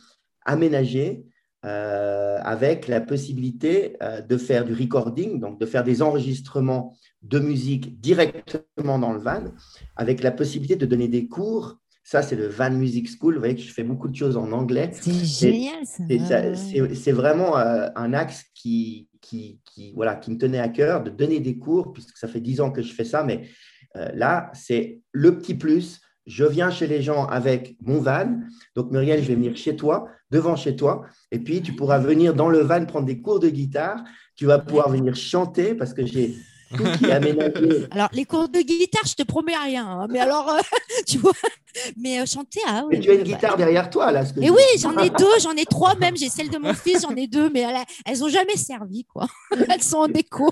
[0.46, 1.26] aménagé
[1.66, 7.40] euh, avec la possibilité euh, de faire du recording, donc de faire des enregistrements de
[7.40, 9.44] musique directement dans le van,
[9.96, 11.78] avec la possibilité de donner des cours.
[12.10, 13.36] Ça, c'est le Van Music School.
[13.36, 14.90] Vous voyez que je fais beaucoup de choses en anglais.
[14.94, 16.56] C'est génial, ça.
[16.96, 19.60] C'est vraiment un axe qui, qui,
[19.94, 22.72] voilà, qui me tenait à cœur de donner des cours, puisque ça fait dix ans
[22.72, 23.48] que je fais ça, mais
[23.96, 26.02] euh, là, c'est le petit plus.
[26.26, 28.40] Je viens chez les gens avec mon van.
[28.76, 31.06] Donc, Muriel, je vais venir chez toi, devant chez toi.
[31.30, 34.04] Et puis, tu pourras venir dans le van prendre des cours de guitare.
[34.36, 36.36] Tu vas pouvoir venir chanter parce que j'ai
[37.92, 39.88] alors, les cours de guitare, je te promets rien.
[39.88, 40.08] Hein.
[40.10, 40.60] mais alors, euh,
[41.08, 41.34] tu vois,
[41.98, 42.96] mais euh, chanter, ah oui.
[42.98, 44.24] Mais tu as une guitare derrière toi, là.
[44.42, 46.16] et oui, j'en ai deux, j'en ai trois même.
[46.16, 47.66] J'ai celle de mon fils, j'en ai deux, mais
[48.06, 49.28] elles, n'ont jamais servi, quoi.
[49.70, 50.52] elles sont en déco.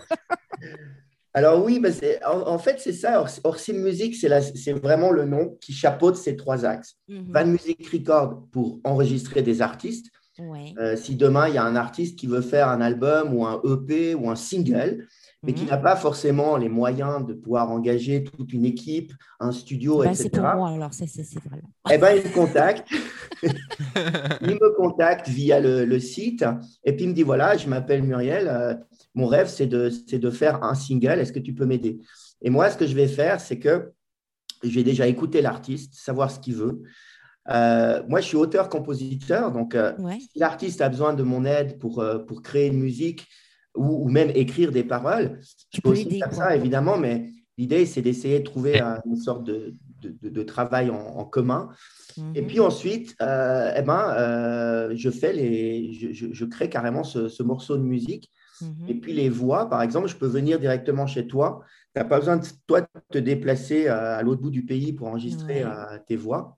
[1.34, 1.89] Alors oui, bah
[2.25, 3.23] en, fait, c'est ça.
[3.43, 6.95] Orsim Music, c'est vraiment le nom qui chapeaute ces trois axes.
[7.08, 7.25] Mhm.
[7.30, 10.08] Van Music Record pour enregistrer des artistes.
[10.77, 13.62] Euh, si demain, il y a un artiste qui veut faire un album ou un
[13.63, 15.08] EP ou un single,
[15.43, 15.69] mais qui mhm.
[15.69, 20.23] n'a pas forcément les moyens de pouvoir engager toute une équipe, un studio, bah, etc.
[20.23, 21.62] C'est pour moi, alors c'est vrai.
[21.91, 22.88] Eh bien, il me contacte.
[24.41, 26.43] il me contacte via le, site
[26.84, 28.73] et puis il me dit voilà, je m'appelle Muriel, euh,
[29.13, 32.00] mon rêve, c'est de, de faire un single, est-ce que tu peux m'aider?
[32.41, 33.91] Et moi, ce que je vais faire, c'est que
[34.63, 36.82] je vais déjà écouter l'artiste, savoir ce qu'il veut.
[37.50, 42.00] Euh, moi, je suis auteur-compositeur, donc euh, si l'artiste a besoin de mon aide pour,
[42.00, 43.28] euh, pour créer une musique
[43.78, 45.40] ou, même écrire des paroles,
[45.74, 49.74] je peux aussi faire ça, évidemment, mais l'idée, c'est d'essayer de trouver une sorte de,
[50.02, 51.70] de, travail en, commun.
[52.36, 52.48] Et mhm.
[52.48, 57.84] puis ensuite, eh ben, je, fais les, je, je crée carrément ce, ce, morceau de
[57.84, 58.32] musique.
[58.88, 59.00] Et mhm.
[59.00, 61.62] puis les voix, par exemple, je peux venir directement chez toi.
[61.94, 65.08] Tu n'as pas besoin de toi de te déplacer à, l'autre bout du pays pour
[65.08, 65.63] enregistrer
[66.08, 66.58] tes voix.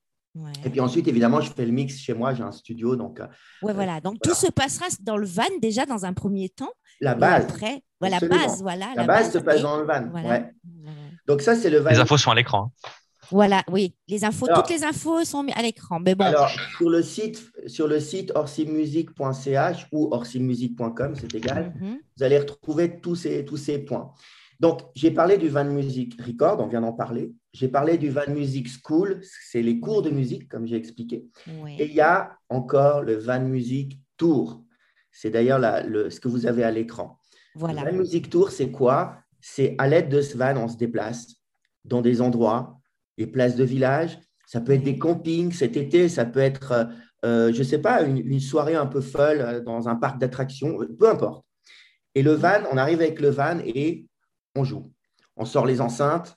[0.66, 2.96] Et puis ensuite, évidemment, je fais le mix chez moi, j'ai un studio.
[2.96, 3.28] Donc, euh,
[3.62, 4.02] ouais, voilà.
[4.02, 6.72] Donc tout se passera dans le van déjà dans un premier temps.
[7.02, 7.44] La base.
[7.44, 8.88] Après, voilà, base, voilà.
[8.96, 10.10] La, base, se passe dans le van.
[10.12, 10.52] Ouais.
[11.28, 11.90] Donc ça, c'est le van.
[11.92, 12.72] Les infos sont à l'écran.
[13.32, 16.00] Voilà, oui, les infos, toutes les infos sont à l'écran.
[16.00, 16.26] Mais bon.
[16.26, 22.00] Alors, sur le site, sur le site orsimusique.ch ou orsimusique.com, c'est égal, mhm.
[22.18, 24.14] vous allez retrouver tous ces, tous ces points.
[24.60, 27.34] Donc, j'ai parlé du Van Music Record, on vient d'en parler.
[27.54, 31.26] J'ai parlé du Van Music School, c'est les cours de musique, comme j'ai expliqué.
[31.78, 34.64] Et il y a encore le Van Music Tour.
[35.12, 35.62] C'est d'ailleurs
[36.12, 37.20] ce que vous avez à l'écran.
[37.56, 37.84] Voilà.
[37.86, 39.18] Le Van Music Tour, c'est quoi?
[39.40, 41.36] C'est à l'aide de ce van, on se déplace
[41.86, 42.78] dans des endroits,
[43.18, 44.20] des places de village.
[44.46, 46.90] Ça peut être des campings cet été, ça peut être,
[47.24, 50.20] euh, je ne sais pas, une, une, soirée un peu folle euh, dans un parc
[50.20, 51.46] d'attractions, peu importe.
[52.16, 54.09] Et le van, on arrive avec le van et
[54.56, 54.92] on joue.
[55.36, 56.36] On sort les enceintes.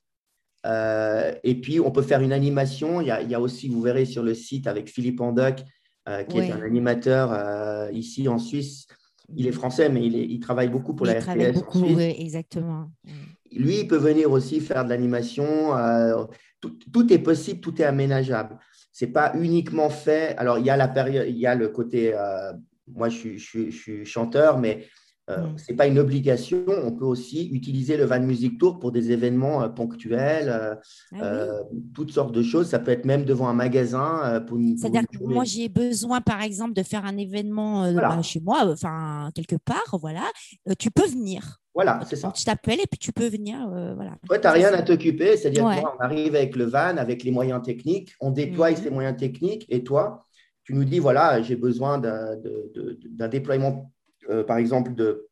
[0.64, 3.00] Euh, et puis, on peut faire une animation.
[3.00, 5.62] Il y, a, aussi, vous verrez sur le site avec Philippe Andoc,
[6.08, 8.86] euh, qui est un animateur euh, ici en Suisse.
[9.34, 11.54] Il est français, mais il, travaille beaucoup pour la RTS.
[11.54, 12.90] Beaucoup, oui, exactement.
[13.50, 15.72] Lui, il peut venir aussi faire de l'animation.
[16.60, 18.58] Tout, est possible, tout est aménageable.
[18.92, 20.36] C'est pas uniquement fait.
[20.36, 22.14] Alors, il y a la période, il y a le côté.
[22.86, 24.86] moi, je suis chanteur, mais
[25.30, 25.58] euh, mm.
[25.58, 26.64] Ce n'est pas une obligation.
[26.66, 30.74] On peut aussi utiliser le Van Music Tour pour des événements euh, ponctuels, euh,
[31.20, 31.62] ah
[31.94, 32.68] toutes sortes de choses.
[32.68, 34.42] Ça peut être même devant un magasin.
[34.76, 39.30] C'est-à-dire que moi, j'ai besoin, par exemple, de faire un événement bah, chez moi, enfin,
[39.34, 40.24] quelque part, voilà.
[40.78, 41.58] tu peux venir.
[41.74, 42.30] Voilà, c'est ça.
[42.32, 43.56] Tu t'appelles et puis tu peux venir.
[43.94, 44.16] voilà.
[44.26, 45.36] Toi, tu n'as rien à t'occuper.
[45.36, 48.82] C'est-à-dire qu'on arrive avec le van, avec les moyens techniques, on déploie mm-hmm.
[48.82, 50.26] ces moyens techniques et toi,
[50.64, 53.92] tu nous dis voilà, j'ai besoin d'un déploiement
[54.30, 55.28] euh, par exemple, de,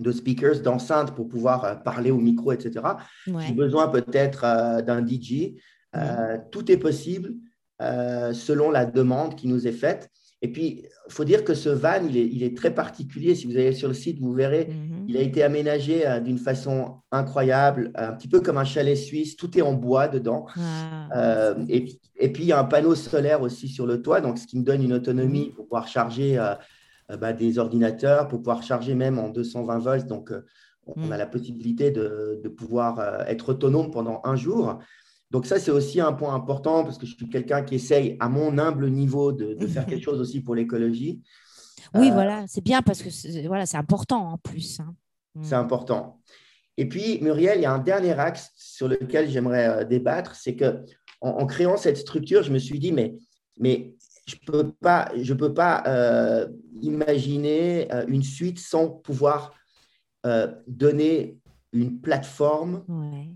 [0.00, 2.84] de speakers, d'enceintes pour pouvoir euh, parler au micro, etc.
[3.26, 5.54] J'ai besoin peut-être euh, d'un DJ.
[6.50, 7.34] Tout est possible
[7.80, 10.10] selon la demande qui nous est faite.
[10.40, 13.34] Et puis, il faut dire que ce van, il est, il est, très particulier.
[13.34, 15.06] Si vous allez sur le site, vous verrez, mhm.
[15.08, 19.36] il a été aménagé d'une façon incroyable, un petit peu comme un chalet suisse.
[19.36, 20.46] Tout est en bois dedans.
[20.56, 21.56] Ah.
[21.68, 24.46] et, et, puis, il y a un panneau solaire aussi sur le toit, donc ce
[24.46, 26.54] qui me donne une autonomie pour pouvoir charger euh,
[27.16, 30.06] bah, des ordinateurs pour pouvoir charger même en 220 volts.
[30.06, 30.44] Donc, euh,
[30.86, 31.18] on a mm.
[31.18, 34.78] la possibilité de, de, pouvoir euh, être autonome pendant un jour.
[35.30, 38.28] Donc ça, c'est aussi un point important parce que je suis quelqu'un qui essaye, à
[38.28, 41.22] mon humble niveau, de, de faire quelque chose aussi pour l'écologie.
[41.94, 44.80] Oui, voilà, c'est bien parce que c'est, voilà, c'est important en plus.
[44.80, 44.94] Hein.
[45.34, 45.44] Mm.
[45.44, 46.20] C'est important.
[46.76, 50.84] Et puis, Muriel, il y a un dernier axe sur lequel j'aimerais débattre, c'est que
[51.20, 53.16] en, créant cette structure, je me suis dit, mais,
[53.58, 53.96] mais
[54.28, 56.48] je ne peux pas, je peux pas euh,
[56.82, 59.54] imaginer euh, une suite sans pouvoir
[60.26, 61.38] euh, donner
[61.72, 62.84] une plateforme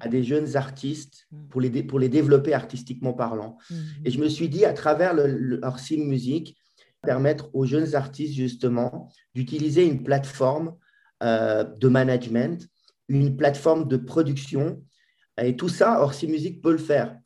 [0.00, 1.48] à des jeunes artistes mm.
[1.48, 3.56] pour les, pour les développer artistiquement parlant.
[3.70, 3.74] Mm.
[4.04, 5.60] Et je me suis dit, à travers le, le
[5.96, 6.56] Music,
[7.02, 10.76] permettre aux jeunes artistes justement d'utiliser une plateforme
[11.20, 12.68] de management,
[13.08, 14.82] une plateforme de production.
[15.40, 17.16] Et tout ça, Orsi Music peut le faire.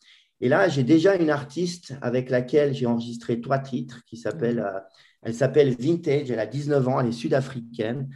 [0.41, 4.81] Et là, j'ai déjà une artiste avec laquelle j'ai enregistré trois titres qui s'appelle, euh,
[5.23, 8.09] elle s'appelle Vintage, elle a 19 ans, elle est sud-africaine.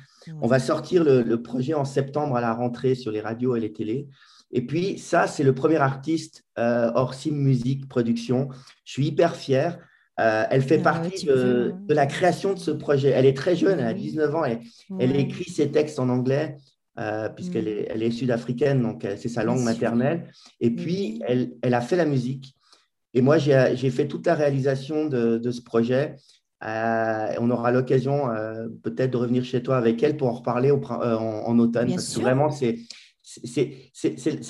[0.42, 3.72] On va sortir le, projet en septembre à la rentrée sur les radios et les
[3.72, 4.08] télés.
[4.52, 8.48] Et puis, ça, c'est le premier artiste euh, Orsim Music Production.
[8.84, 9.78] Je suis hyper fier.
[10.18, 13.08] Euh, elle fait ah partie de, la création de ce projet.
[13.08, 14.60] Elle est très jeune, elle a 19 ans, et
[14.98, 16.58] elle écrit ses textes en anglais.
[17.00, 17.68] Euh, puisqu'elle mm.
[17.68, 20.30] est, elle est sud-africaine, donc euh, c'est sa langue maternelle.
[20.60, 21.24] Et puis, mm.
[21.26, 22.54] elle, elle, a fait la musique.
[23.14, 26.16] Et moi, j'ai fait toute la réalisation de, de ce projet.
[26.62, 28.28] Euh, on aura l'occasion
[28.84, 31.88] peut-être de revenir chez toi avec elle pour en reparler en, automne.
[31.88, 32.76] parce que vraiment, c'est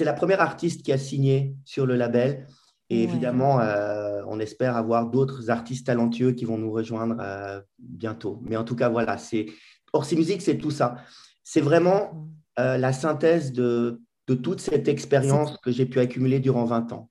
[0.05, 2.47] la première artiste qui a signé sur le label.
[2.91, 3.61] Et évidemment,
[4.27, 7.17] on espère avoir d'autres artistes talentueux qui vont nous rejoindre
[7.79, 8.43] bientôt.
[8.43, 9.47] Mais en tout cas, voilà, c'est
[9.95, 10.97] Orsi Musique, c'est tout ça.
[11.43, 12.40] C'est vraiment mm.
[12.61, 17.11] Euh, la synthèse de, toute cette expérience que j'ai pu accumuler durant 20 ans.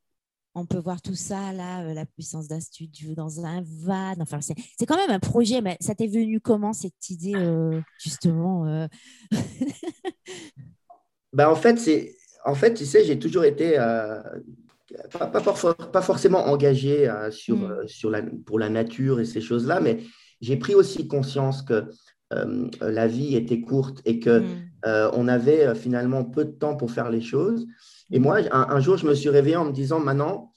[0.55, 4.15] On peut voir tout ça, là, euh, la puissance d'un studio dans un van.
[4.21, 8.87] Enfin, c'est quand même un projet, mais ça t'est venu comment cette idée, euh, justement
[11.33, 11.77] ben, en, fait,
[12.45, 13.75] en fait, tu sais, j'ai toujours été
[15.11, 17.87] pas, pas, forcément engagé sur, mm.
[17.87, 19.99] sur la, pour la nature et ces choses-là, mais
[20.39, 21.89] j'ai pris aussi conscience que
[22.31, 25.11] la vie était courte et que mm.
[25.13, 27.65] on avait finalement peu de temps pour faire les choses.
[28.11, 30.53] Et moi, un, jour, je me suis réveillé en me disant, maintenant,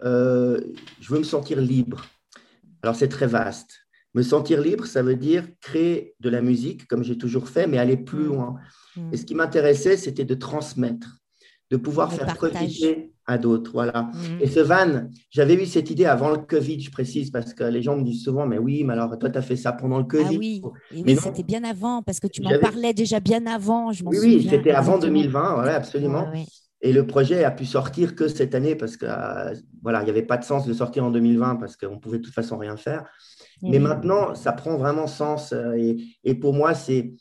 [0.00, 2.04] je veux me sentir libre.
[2.82, 3.88] Alors, c'est très vaste.
[4.14, 7.78] Me sentir libre, ça veut dire créer de la musique, comme j'ai toujours fait, mais
[7.78, 8.26] aller plus mm.
[8.26, 8.56] loin.
[8.96, 9.12] Mm.
[9.12, 11.17] Et ce qui m'intéressait, c'était de transmettre,
[11.70, 13.72] de pouvoir faire profiter à d'autres.
[13.72, 14.10] Voilà.
[14.14, 14.40] Mm.
[14.40, 17.82] Et ce van, j'avais eu cette idée avant le Covid, je précise, parce que les
[17.82, 20.04] gens me disent souvent, mais oui, mais alors toi, tu as fait ça pendant le
[20.04, 20.36] Covid.
[20.36, 20.62] Ah oui,
[21.04, 23.92] mais c'était bien avant, parce que tu m'en parlais déjà bien avant.
[23.92, 26.26] Je oui, oui, c'était avant 2020, voilà, absolument.
[26.80, 29.52] Et le projet a pu sortir que cette année parce que euh,
[29.82, 32.22] voilà, il n'y avait pas de sens de sortir en 2020 parce qu'on pouvait de
[32.22, 33.04] toute façon rien faire.
[33.62, 35.52] Mais maintenant, ça prend vraiment sens.
[35.52, 37.16] Euh, et, pour moi, c'est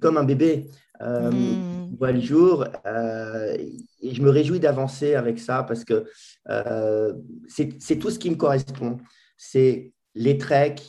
[0.00, 0.66] comme un bébé.
[1.02, 2.06] Euh, mmh.
[2.06, 3.76] le jour euh, et
[4.16, 6.06] je me réjouis d'avancer avec ça parce que
[6.48, 7.12] euh,
[7.48, 8.96] c'est tout ce qui me correspond.
[9.36, 10.82] C'est les treks,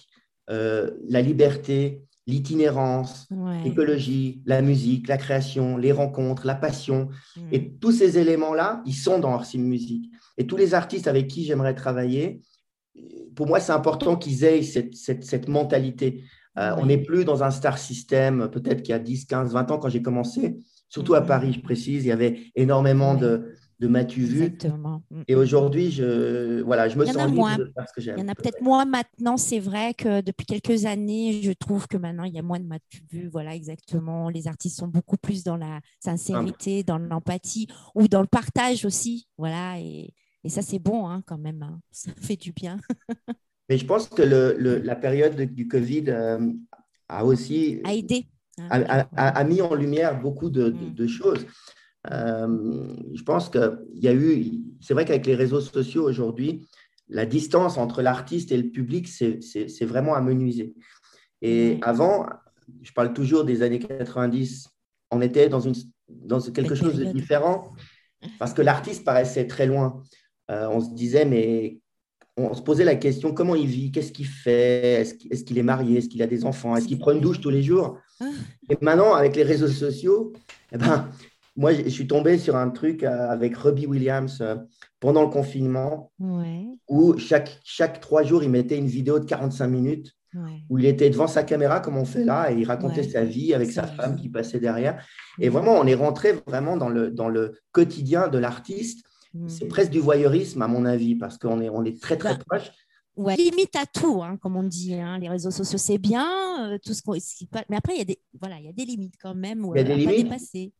[0.47, 3.27] la liberté, l'itinérance,
[3.63, 7.09] l'écologie, la musique, la création, les rencontres, la passion.
[7.35, 7.41] Mmh.
[7.51, 9.71] Et tous ces éléments-là, ils sont dans Orsim.
[10.37, 12.41] Et tous les artistes avec qui j'aimerais travailler,
[13.35, 16.23] pour moi, c'est important qu'ils aient cette, mentalité.
[16.57, 19.71] Euh, on n'est plus dans un star system, peut-être qu'il y a 10, 15, 20
[19.71, 20.57] ans, quand j'ai commencé,
[20.89, 24.49] surtout à Paris, je précise, il y avait énormément de, de matu vu.
[24.49, 25.37] Mm, Et mm.
[25.37, 28.15] aujourd'hui, je, voilà, je me sens libre de faire ce que j'aime.
[28.17, 29.37] Il y en a peut-être moins maintenant.
[29.37, 32.65] C'est vrai que depuis quelques années, je trouve que maintenant, il y a moins de
[32.65, 33.29] matu vu.
[33.31, 34.29] Voilà, exactement.
[34.29, 39.27] Les artistes sont beaucoup plus dans la sincérité, dans l'empathie ou dans le partage aussi.
[39.37, 39.79] Voilà.
[39.79, 41.61] Et, et ça, c'est bon hein, quand même.
[41.61, 41.79] Hein.
[41.91, 42.77] Ça fait du bien.
[43.69, 46.53] Mais je pense que le, la période du Covid euh,
[47.09, 48.25] a aussi a aidé.
[48.69, 51.07] A, a, mis en lumière beaucoup de, de, mm.
[51.07, 51.45] choses.
[52.11, 56.67] Euh, je pense qu'il y a eu, c'est vrai qu'avec les réseaux sociaux aujourd'hui,
[57.09, 60.73] la distance entre l'artiste et le public, c'est vraiment amenuisé.
[61.41, 62.25] Et avant,
[62.81, 64.69] je parle toujours des années 90,
[65.11, 65.75] on était dans, une,
[66.09, 67.73] dans quelque chose de différent
[68.39, 70.01] parce que l'artiste paraissait très loin.
[70.49, 71.79] Euh, on se disait, mais
[72.37, 75.97] on se posait la question comment il vit, qu'est-ce qu'il fait, est-ce qu'il est, marié,
[75.97, 77.97] est-ce qu'il a des enfants, est-ce qu'il prend une douche tous les jours?
[78.21, 78.25] Ah.
[78.69, 80.33] Et maintenant, avec les réseaux sociaux,
[80.71, 81.09] eh ben,
[81.55, 84.55] moi, je suis tombé sur un truc euh, avec Robbie Williams euh,
[84.99, 86.11] pendant le confinement,
[86.87, 90.13] où chaque, chaque trois jours, il mettait une vidéo de 45 minutes,
[90.69, 93.55] où il était devant sa caméra, comme on fait là, et il racontait sa vie
[93.55, 95.03] avec sa femme qui passait derrière.
[95.39, 99.06] Et vraiment, on est rentré vraiment dans le, dans le quotidien de l'artiste
[99.47, 99.69] c'est mmh.
[99.69, 102.71] presque du voyeurisme, à mon avis, parce qu'on est, on est très, très bah, proche.
[103.17, 104.93] Ouais, limite à tout, hein, comme on dit.
[104.93, 105.17] Hein.
[105.17, 106.27] Les réseaux sociaux, c'est bien,
[106.69, 107.13] euh, tout ce qu'on.
[107.67, 109.65] Mais après, il y a des, voilà, il y a des limites quand même.
[109.73, 110.31] il y a des limites.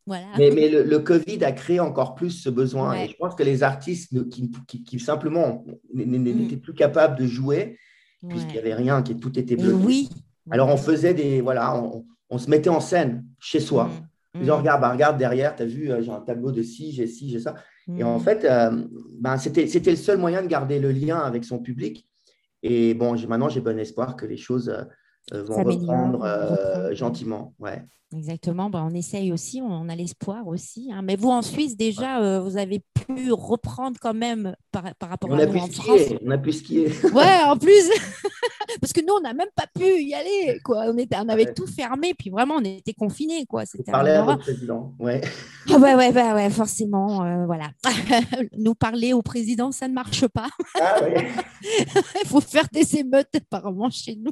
[0.06, 0.28] Voilà.
[0.38, 2.94] Mais, mais le, Covid a créé encore plus ce besoin.
[2.94, 6.60] Et je pense que les artistes qui, qui, qui simplement n'étaient mmh.
[6.60, 7.80] plus capables de jouer,
[8.30, 9.84] puisqu'il n'y avait rien, qui tout était bloqué.
[9.84, 10.10] Oui.
[10.52, 13.90] Alors on faisait des, voilà, on, on, se mettait en scène chez soi.
[14.36, 14.40] Mmh.
[14.42, 17.08] Disant, regarde, bah, regarde derrière, tu as vu, euh, j'ai un tableau de ci, j'ai
[17.08, 17.56] ci, j'ai ça.
[17.96, 18.84] Et en fait, euh,
[19.20, 22.08] ben, c'était le seul moyen de garder le lien avec son public.
[22.64, 24.84] Et bon, maintenant, j'ai bon espoir que les choses euh,
[25.32, 27.54] vont reprendre euh, gentiment.
[27.60, 27.84] Ouais.
[28.16, 30.90] Exactement, ben, on essaye aussi, on a l'espoir aussi.
[30.94, 31.02] Hein.
[31.04, 35.38] Mais vous, en Suisse, déjà, euh, vous avez pu reprendre quand même par, rapport on
[35.38, 36.00] à nous en France.
[36.26, 36.88] On a pu skier.
[37.14, 37.90] Ouais, en plus,
[38.82, 40.58] parce que nous, on n'a même pas pu y aller.
[40.64, 40.86] Quoi.
[40.88, 43.46] On, était, on avait tout fermé, puis vraiment, on était confinés.
[43.46, 43.66] Quoi.
[43.66, 45.20] C'était parler à votre président, ouais.
[45.70, 47.72] Ah ouais, ouais, bah ouais, forcément, euh, voilà.
[48.58, 50.48] nous parler au président, ça ne marche pas.
[50.80, 51.02] Ah,
[52.22, 54.32] Il faut faire des émeutes apparemment chez nous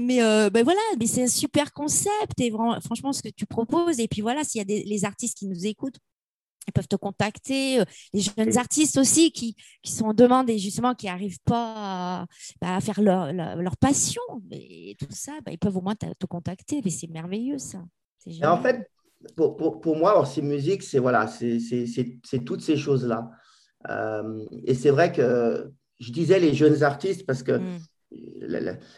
[0.00, 2.50] mais euh, ben voilà, mais c'est un super concept et
[2.84, 4.00] franchement ce que tu proposes.
[4.00, 5.98] Et puis voilà, s'il y a des les artistes qui nous écoutent,
[6.68, 7.80] ils peuvent te contacter.
[7.80, 11.74] Euh, les jeunes artistes aussi qui, qui, sont en demande et justement qui n'arrivent pas
[11.76, 12.26] à,
[12.60, 14.22] bah, faire leur, leur, passion.
[14.50, 16.80] Et tout ça, bah, ils peuvent au moins te, contacter.
[16.84, 17.82] Mais c'est merveilleux ça.
[18.44, 18.88] en fait,
[19.36, 23.30] pour, pour, pour moi, ces musiques, c'est voilà, c'est toutes ces choses-là.
[23.88, 27.78] Euh, et c'est vrai que je disais les jeunes artistes parce que mmh.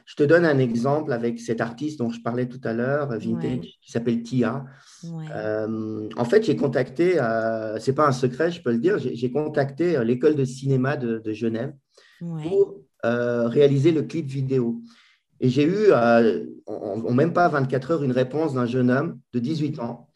[0.07, 3.79] Je te donne un exemple avec cet artiste dont je parlais tout à l'heure, Vintage,
[3.83, 4.65] qui s'appelle Tia.
[5.35, 9.31] Euh, en fait, j'ai contacté, euh, c'est pas un secret, je peux le dire, j'ai
[9.31, 11.75] contacté euh, l'école de cinéma de, Genève
[12.21, 14.81] pour euh, réaliser le clip vidéo.
[15.41, 15.93] Et j'ai eu,
[16.67, 20.09] en, même pas 24 heures, une réponse d'un jeune homme de 18 ans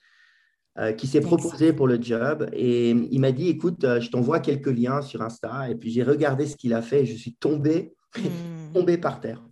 [0.97, 2.49] qui s'est proposé pour le job.
[2.53, 5.69] Et il m'a dit, écoute, je t'envoie quelques liens sur Insta.
[5.69, 8.58] Et puis j'ai regardé ce qu'il a fait et je suis tombé Hmm.
[8.73, 9.43] Tombé par terre.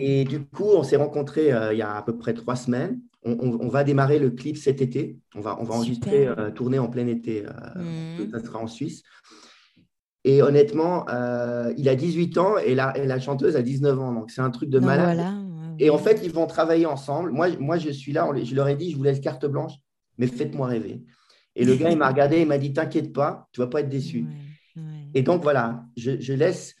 [0.00, 3.00] Et du coup, on s'est rencontrés euh, il y a à peu près trois semaines.
[3.24, 5.18] on, va démarrer le clip cet été.
[5.34, 7.44] On va, on va enregistrer, tourner en plein été.
[7.76, 8.30] Mmh.
[8.32, 9.02] Ça sera en Suisse.
[10.24, 11.06] Et honnêtement,
[11.76, 14.12] il a 18 ans et la, la chanteuse a 19 ans.
[14.12, 15.20] Donc, c'est un truc de malade.
[15.78, 17.30] Et en fait, ils vont travailler ensemble.
[17.32, 19.72] Moi, moi je suis là, je leur ai dit, je vous laisse carte blanche,
[20.18, 21.02] mais faites-moi rêver.
[21.54, 23.88] Et le gars, il m'a regardé, il m'a dit, t'inquiète pas, tu vas pas être
[23.88, 24.26] déçu.
[25.14, 26.74] Et donc, voilà, je, laisse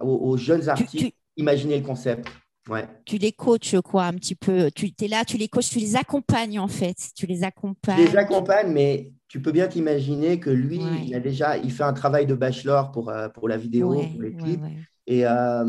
[0.00, 2.28] aux, jeunes artistes imaginer le concept.
[2.68, 2.86] Ouais.
[3.04, 4.70] Tu les coaches, quoi, un petit peu.
[4.70, 6.96] Tu es là, tu les coaches, tu les accompagnes, en fait.
[7.16, 7.98] Tu les accompagnes.
[7.98, 11.82] Je les accompagne, mais tu peux bien t'imaginer que lui, il a déjà il fait
[11.82, 14.60] un travail de bachelor pour, euh, pour la vidéo, pour les clips.
[15.08, 15.64] Et euh,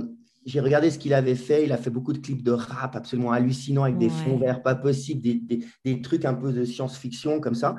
[0.45, 1.63] j'ai regardé ce qu'il avait fait.
[1.63, 4.75] Il a fait beaucoup de clips de rap absolument hallucinants avec des fonds verts pas
[4.75, 7.75] possibles, des, des, des, trucs un peu de science-fiction comme ça.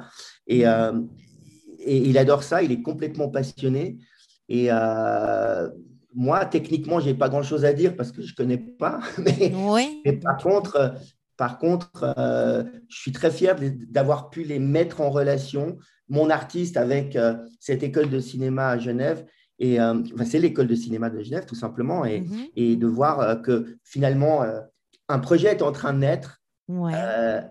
[0.49, 1.01] Et, euh,
[1.79, 2.63] et, il adore ça.
[2.63, 3.99] Il est complètement passionné.
[4.49, 5.69] Et euh,
[6.15, 9.01] moi, techniquement, je n'ai pas grand-chose à dire parce que je ne connais pas.
[9.19, 10.95] Mais, par contre,
[11.37, 13.57] par contre euh, je suis très fier
[13.89, 15.79] d'avoir pu les mettre en relation,
[16.09, 17.19] mon artiste avec
[17.59, 19.25] cette école de cinéma à Genève
[19.59, 22.47] et euh, c'est l'école de cinéma de Genève, tout simplement, et, mhm.
[22.57, 24.61] et de voir euh, que finalement, euh,
[25.09, 26.43] un projet est en train de naître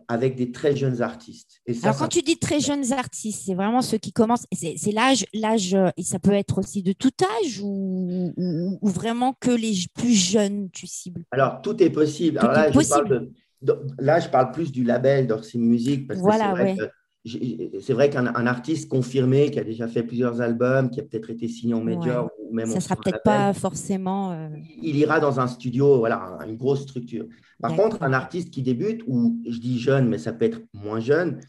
[0.07, 1.61] avec des très jeunes artistes.
[1.65, 5.25] Et Alors, quand tu dis très jeunes artistes, c'est vraiment ceux qui commencent, c'est l'âge,
[5.33, 7.11] l'âge, et ça peut être aussi de tout
[7.41, 11.23] âge ou, ou, vraiment que les plus jeunes, tu cibles?
[11.31, 12.39] Alors, tout est possible.
[12.39, 13.29] Alors là, je Parle
[13.61, 16.91] de, là, je parle plus du label d'Orsi Music, parce voilà, que c'est
[17.25, 21.47] c'est vrai qu'un artiste confirmé qui a déjà fait plusieurs albums, qui a peut-être été
[21.47, 24.31] signé en major ou même ça sera peut-être pas forcément.
[24.33, 24.49] Euh,
[24.81, 27.25] il ira dans un studio, voilà, une grosse structure.
[27.61, 30.99] Par contre, un artiste qui débute ou je dis jeune, mais ça peut être moins
[30.99, 31.39] jeune,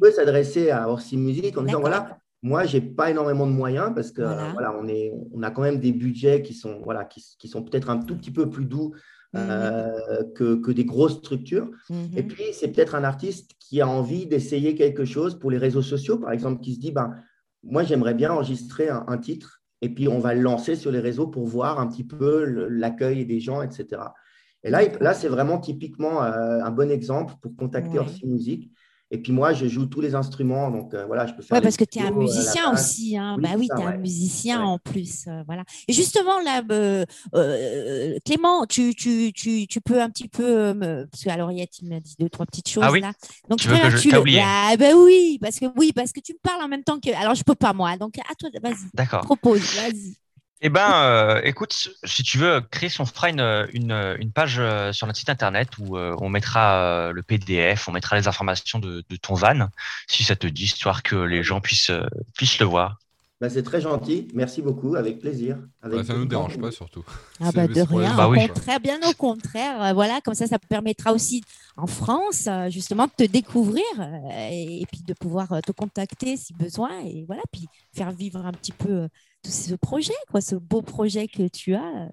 [0.00, 4.12] peut s'adresser à Orsi Music en disant voilà, moi j'ai pas énormément de moyens parce
[4.12, 4.74] que voilà.
[4.80, 7.90] on est, on a quand même des budgets qui sont voilà, qui, qui sont peut-être
[7.90, 8.94] un tout petit peu plus doux.
[9.36, 11.70] Euh, que, que, des grosses structures.
[11.88, 15.58] Mmh Et puis, c'est peut-être un artiste qui a envie d'essayer quelque chose pour les
[15.58, 17.14] réseaux sociaux, par exemple, qui se dit, ben,
[17.62, 21.28] moi, j'aimerais bien enregistrer un, titre, et puis on va le lancer sur les réseaux
[21.28, 24.02] pour voir un petit peu l'accueil des gens, etc.
[24.64, 28.70] Et là, là c'est vraiment typiquement euh, un bon exemple pour contacter Orsi Music
[29.12, 31.56] et puis moi, je joue tous les instruments, donc euh, voilà, je peux faire.
[31.56, 33.16] Oui, parce que tu es un musicien aussi.
[33.16, 33.38] Hein.
[33.40, 35.26] bah oui, tu es un musicien en plus.
[35.26, 35.64] Euh, voilà.
[35.88, 37.04] Et justement, là, euh,
[38.24, 40.74] Clément, tu, tu, tu, tu, peux un petit peu.
[41.10, 42.84] Parce que alors, il m'a dit deux, trois petites choses.
[42.86, 43.00] Ah oui?
[43.00, 43.12] là.
[43.48, 46.38] Donc, tu, veux que je ah, bah, oui, parce que, oui, parce que tu me
[46.38, 47.10] parles en même temps que.
[47.20, 47.96] Alors, je ne peux pas, moi.
[47.96, 48.90] Donc, à toi, vas-y.
[48.94, 49.22] D'accord.
[49.22, 50.14] Propose, vas-y.
[50.62, 53.40] Eh ben, euh, écoute, si tu veux créer, on fera une,
[53.72, 58.16] une, page euh, sur notre site internet où euh, on mettra le PDF, on mettra
[58.16, 59.68] les informations de, ton van,
[60.06, 61.92] si ça te dit, histoire que les gens puissent,
[62.36, 62.98] puissent le voir.
[63.40, 65.56] Bah, c'est très gentil, merci beaucoup, avec plaisir.
[65.80, 67.06] Avec ça ne nous dérange pas surtout.
[67.42, 69.94] Ah bah de rien, bah, au contraire, bien au contraire.
[69.94, 71.42] voilà, comme ça, ça permettra aussi
[71.78, 73.82] en France, justement, de te découvrir
[74.50, 78.52] et, et, puis de pouvoir te contacter si besoin et voilà, puis faire vivre un
[78.52, 79.08] petit peu
[79.44, 82.10] ce projet, quoi, ce beau projet que tu as.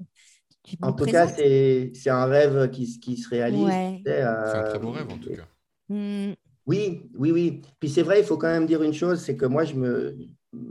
[0.81, 3.69] en tout cas, c'est un rêve qui, qui se réalise.
[4.05, 5.47] C'est un très beau rêve, en tout cas.
[5.89, 6.33] Hmm.
[6.65, 7.61] Oui, oui, oui.
[7.79, 10.17] Puis c'est vrai, il faut quand même dire une chose, c'est que moi, je me,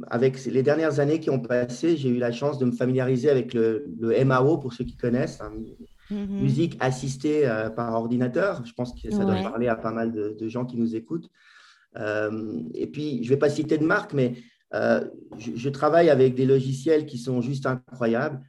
[0.09, 3.54] avec les dernières années qui ont passé, j'ai eu la chance de me familiariser avec
[3.54, 5.52] le, le MAO, pour ceux qui connaissent, hein,
[6.11, 6.40] mm-hmm.
[6.42, 8.62] musique assistée euh, par ordinateur.
[8.66, 11.30] Je pense que ça doit parler à pas mal de, de gens qui nous écoutent.
[11.96, 14.34] Euh, et puis, je ne vais pas citer de marque, mais
[14.74, 15.04] euh,
[15.38, 18.40] je, travaille avec des logiciels qui sont juste incroyables,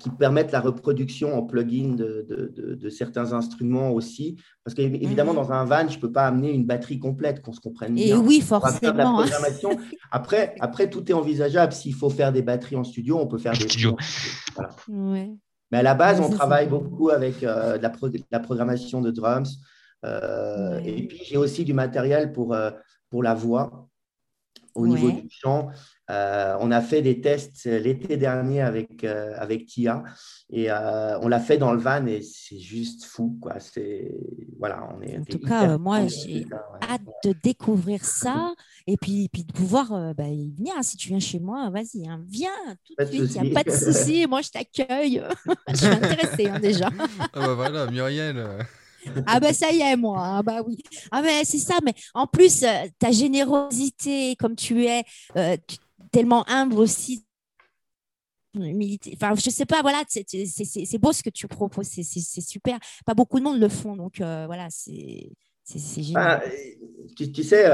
[0.00, 4.36] qui permettent la reproduction en plugin de, certains instruments aussi.
[4.64, 5.36] Parce qu'évidemment, mhm.
[5.38, 8.16] dans un van, je ne peux pas amener une batterie complète, qu'on se comprenne bien.
[8.16, 9.22] Et oui, forcément.
[10.10, 11.72] après, après, tout est envisageable.
[11.72, 13.96] S'il faut faire des batteries en studio, on peut faire des studios.
[14.88, 17.92] Mais à la base, on travaille beaucoup avec euh, la,
[18.30, 19.58] la, programmation de drums.
[20.04, 22.54] Euh, et puis, j'ai aussi du matériel pour,
[23.08, 23.88] pour la voix
[24.74, 25.70] au niveau du chant.
[26.10, 30.02] Euh, on a fait des tests l'été dernier avec, euh, avec Tia
[30.50, 33.38] et euh, on l'a fait dans le van et c'est juste fou.
[33.40, 33.54] Quoi.
[34.58, 36.44] Voilà, on est, en tout cas, moi, j'ai
[36.82, 38.52] hâte de découvrir ça
[38.86, 40.74] et puis, puis de pouvoir bah, venir.
[40.82, 42.50] Si tu viens chez moi, vas-y, hein, viens
[42.84, 44.26] tout de suite, il n'y a pas de souci.
[44.28, 45.22] moi, je t'accueille.
[45.68, 46.90] je suis intéressée hein, déjà.
[46.98, 48.66] ah bah voilà, Muriel.
[49.26, 50.18] Ah ben ça y est, moi.
[50.20, 50.78] Ah bah oui.
[51.10, 51.74] Ah ben c'est ça.
[51.84, 55.04] Mais en plus, euh, ta générosité, comme tu es,
[55.36, 55.56] euh,
[56.10, 57.24] tellement humble aussi.
[59.14, 62.78] Enfin, je sais pas, voilà, c'est beau ce que tu proposes, c'est super.
[63.06, 65.30] Pas beaucoup de monde le font, donc euh, voilà, c'est
[65.74, 66.14] génial.
[66.16, 66.42] Ah,
[67.16, 67.64] tu, sais,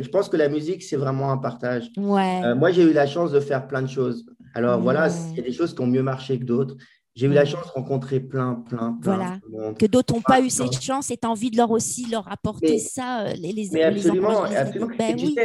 [0.00, 1.90] je pense que la musique, c'est vraiment un partage.
[1.96, 2.54] Ouais.
[2.54, 4.26] moi, j'ai eu la chance de faire plein de choses.
[4.54, 6.76] Alors voilà, il y a des choses qui ont mieux marché que d'autres
[7.18, 9.38] J'ai eu la chance de rencontrer plein, plein, plein voilà.
[9.44, 9.76] de monde.
[9.76, 12.30] Que d'autres n'ont pas eu cette chance et tu as envie de leur aussi leur
[12.30, 14.86] apporter ça, euh, les, les Mais absolument, absolument.
[14.96, 15.36] Ben et, oui.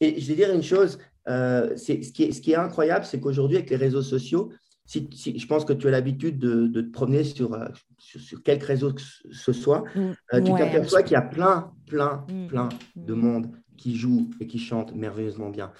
[0.00, 0.98] et je vais dire une chose,
[1.28, 4.50] euh, ce, qui est, ce qui est incroyable, c'est qu'aujourd'hui, avec les réseaux sociaux,
[4.86, 7.66] si, je pense que tu as l'habitude de, de, te promener sur, euh,
[7.98, 10.42] sur, sur, quelque réseau que ce soit, mm.
[10.42, 12.46] tu t'aperçois qu'il y a plein, plein, mm.
[12.46, 13.18] plein de mm.
[13.20, 15.70] monde qui joue et qui chante merveilleusement bien.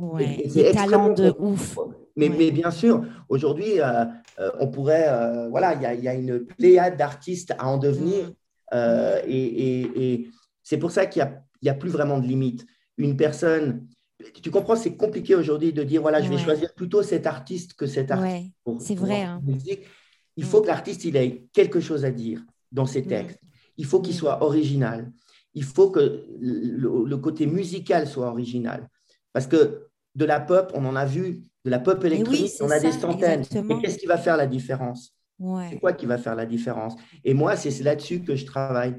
[0.00, 1.78] Ouais, des talents de ouf.
[2.16, 4.04] Mais, mais, bien sûr, aujourd'hui, euh,
[4.38, 7.76] euh, on pourrait, euh, voilà, il y a, y a, une pléiade d'artistes à en
[7.76, 8.32] devenir.
[8.72, 8.76] Mm.
[9.26, 10.28] et, et,
[10.62, 11.22] c'est pour ça qu'il
[11.62, 12.66] n'y a, a, plus vraiment de limite.
[12.96, 13.86] Une personne,
[14.42, 17.86] tu comprends, c'est compliqué aujourd'hui de dire, voilà, je vais choisir plutôt cet artiste que
[17.86, 18.52] cet artiste.
[18.78, 19.22] c'est vrai.
[19.22, 19.42] Hein.
[20.36, 22.42] Il faut que l'artiste il ait quelque chose à dire
[22.72, 23.06] dans ses mm.
[23.06, 23.40] textes.
[23.76, 24.18] Il faut qu'il mm.
[24.18, 25.12] soit original.
[25.54, 28.88] Il faut que le, le côté musical soit original.
[29.32, 32.80] Parce que de la pop, on en a vu, de la pop électronique, on a
[32.80, 33.42] des centaines.
[33.42, 35.14] Et qu'est-ce qui va faire la différence?
[35.70, 36.96] C'est quoi qui va faire la différence?
[37.24, 38.96] Et moi, c'est là-dessus que je travaille.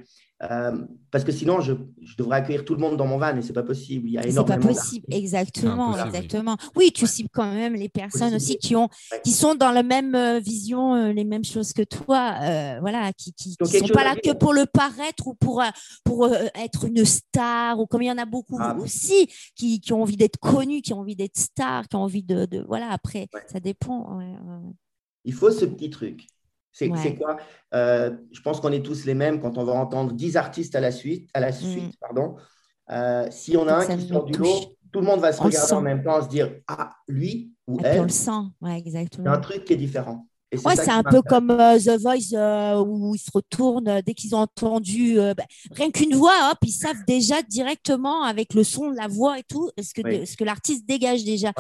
[0.50, 0.72] Euh,
[1.12, 1.74] parce que sinon, je,
[2.18, 4.08] devrais accueillir tout le monde dans mon van et c'est pas possible.
[4.08, 4.62] Il y a énormément.
[4.62, 6.58] C'est pas possible, exactement, exactement.
[6.76, 8.90] Oui, tu cibles quand même les personnes aussi qui ont,
[9.24, 12.38] qui sont dans la même euh, vision, euh, les mêmes choses que toi,
[12.80, 15.62] voilà, qui, qui, sont pas là que pour le paraître ou pour
[16.04, 19.94] pour être une star ou comme il y en a beaucoup ah, aussi qui, qui,
[19.94, 22.90] ont envie d'être connus, qui ont envie d'être stars, qui ont envie de, de voilà.
[22.90, 24.20] Après, ça dépend.
[25.24, 26.26] Il faut ce petit truc.
[26.72, 27.38] C'est quoi?
[27.74, 30.80] Euh, Je pense qu'on est tous les mêmes quand on va entendre 10 artistes à
[30.80, 31.30] la suite.
[31.34, 31.54] À la mm.
[31.54, 32.36] suite pardon.
[32.92, 35.74] Euh, si on a un qui sort du lot, tout le monde va se regarder
[35.74, 38.02] en même temps, se dire Ah, lui ou elle.
[38.02, 39.26] on le sent, ouais, exactement.
[39.26, 40.28] C'est un truc qui est différent.
[40.66, 44.14] Ouais, c'est un peu comme euh, The Voice euh, où ils se retournent euh, dès
[44.14, 48.90] qu'ils ont entendu bah, rien qu'une voix, hop, ils savent déjà directement avec le son,
[48.90, 51.54] la voix et tout, ce que, ce que l'artiste dégage déjà,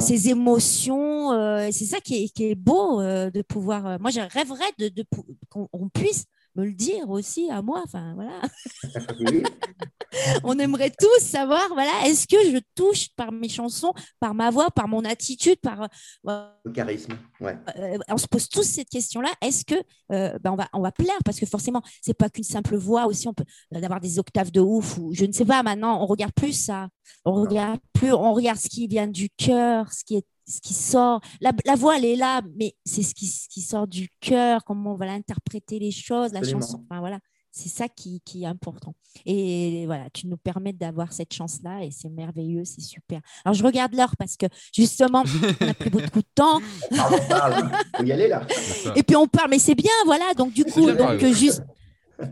[0.00, 1.30] ses émotions.
[1.70, 3.98] c'est ça qui est, qui est beau de pouvoir.
[4.00, 5.04] moi, je rêverais de, de
[5.50, 6.24] qu'on puisse
[6.54, 7.82] me le dire aussi à moi.
[7.84, 8.40] Enfin, voilà.
[10.44, 14.70] On aimerait tous savoir, voilà, est-ce que je touche par mes chansons, par ma voix,
[14.70, 15.88] par mon attitude, par
[16.28, 17.12] euh, le charisme.
[17.40, 17.56] Ouais.
[17.76, 19.30] Euh, on se pose tous cette question-là.
[19.40, 19.74] Est-ce que
[20.12, 21.18] euh, ben on va on va plaire?
[21.24, 23.28] Parce que forcément c'est pas qu'une simple voix aussi.
[23.28, 25.62] On peut avoir des octaves de ouf ou je ne sais pas.
[25.62, 26.88] Maintenant on regarde plus ça.
[27.24, 28.12] On regarde plus.
[28.12, 31.20] On regarde ce qui vient du cœur, ce qui est ce qui sort.
[31.40, 34.64] La, la, voix, elle est là, mais c'est ce qui, ce qui, sort du cœur,
[34.64, 36.84] comment on va interpréter les choses, la chanson.
[36.88, 37.18] Enfin, voilà.
[37.52, 38.94] C'est ça qui, qui, est important.
[39.26, 43.20] Et voilà, tu nous permets d'avoir cette chance-là et c'est merveilleux, c'est super.
[43.44, 45.24] Alors, je regarde l'heure parce que justement,
[45.60, 46.60] on a pris beaucoup de temps.
[46.92, 48.46] On parle, on y aller là.
[48.94, 50.32] Et puis on parle, mais c'est bien, voilà.
[50.34, 51.62] Donc, du coup, donc, juste.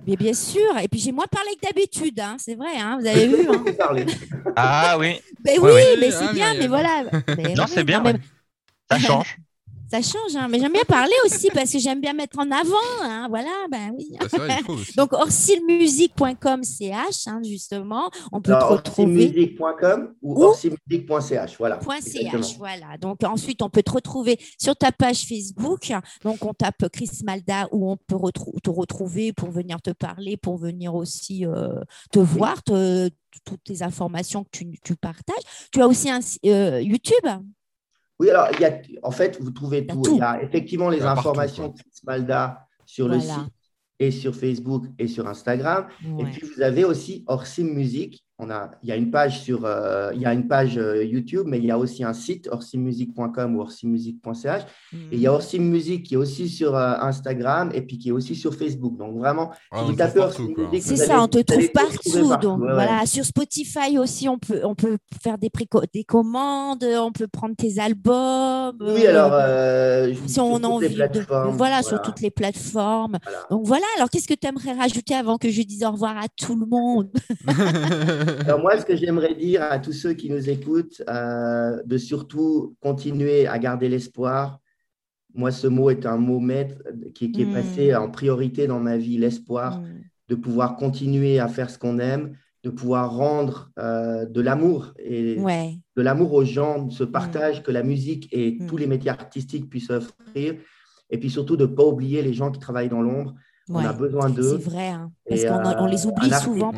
[0.07, 0.79] Mais bien sûr.
[0.83, 2.37] Et puis j'ai moins parlé que d'habitude, hein.
[2.39, 2.99] c'est vrai, hein.
[3.01, 3.49] vous avez vu.
[3.49, 3.65] Hein.
[4.57, 5.21] ah oui.
[5.45, 7.05] Mais oui, mais c'est bien, mais voilà.
[7.57, 8.03] non, c'est bien.
[8.91, 9.37] Ça change.
[9.91, 10.49] Ça change, hein.
[10.51, 12.75] mais j'aime bien parler aussi parce que j'aime bien mettre en avant.
[13.03, 13.27] Hein.
[13.31, 14.11] Voilà, ben oui.
[14.21, 14.59] Bah, vrai,
[14.97, 19.25] Donc, orsilmusique.com CH, hein, justement, on peut te retrouver.
[19.25, 21.81] Orsilmusique.com ou, orsilmusique.ch, voilà.
[21.81, 22.99] .ch, voilà.
[23.01, 25.91] Donc, ensuite, on peut te retrouver sur ta page Facebook.
[26.23, 28.17] Donc, on tape Chris Malda où on peut
[28.63, 31.81] te retrouver pour venir te parler, pour venir aussi euh,
[32.13, 35.37] te voir, toutes tes informations que tu, tu, partages.
[35.73, 37.27] Tu as aussi un euh, YouTube?
[38.19, 40.03] Oui, alors, il y a, en fait, vous trouvez tout.
[40.07, 43.53] Il y a effectivement les informations de Malda sur le site
[44.01, 45.87] et sur Facebook et sur Instagram.
[46.19, 49.65] Et puis, vous avez aussi Orsim Music on a, il y a une page sur,
[49.65, 52.49] euh, il y a une page euh, YouTube, mais il y a aussi un site
[52.49, 54.63] orsimusique.com ou orsimusique.ch.
[54.93, 58.11] Et il y a Orsim Music qui est aussi sur euh, Instagram et puis qui
[58.11, 58.97] est aussi sur Facebook.
[58.97, 60.21] Donc vraiment, ah, vous tapez
[60.81, 62.37] c'est ça, on te trouve partout.
[62.41, 65.51] Donc voilà, sur Spotify aussi, on peut, on peut faire des,
[65.93, 68.77] des commandes, on peut prendre tes albums.
[68.81, 69.33] Oui, alors
[70.27, 73.19] si on a envie de, voilà, sur toutes les plateformes.
[73.51, 73.87] Donc voilà.
[73.97, 76.67] Alors qu'est-ce que tu aimerais rajouter avant que je dise au revoir à tout le
[76.67, 77.11] monde?
[78.41, 82.77] Alors moi, ce que j'aimerais dire à tous ceux qui nous écoutent, euh, de surtout
[82.81, 84.61] continuer à garder l'espoir.
[85.35, 86.77] Moi, ce mot est un mot maître
[87.15, 87.53] qui, est hmm.
[87.53, 90.03] passé en priorité dans ma vie, l'espoir, hmm.
[90.29, 95.37] de pouvoir continuer à faire ce qu'on aime, de pouvoir rendre euh, de l'amour et
[95.37, 98.67] de l'amour aux gens, ce partage que la musique et hmm.
[98.67, 100.55] tous les métiers artistiques puissent offrir,
[101.11, 103.35] et puis surtout de ne pas oublier les gens qui travaillent dans l'ombre.
[103.71, 104.59] On a besoin d'eux.
[104.59, 106.73] C'est vrai, hein, parce qu'on les euh, oublie souvent.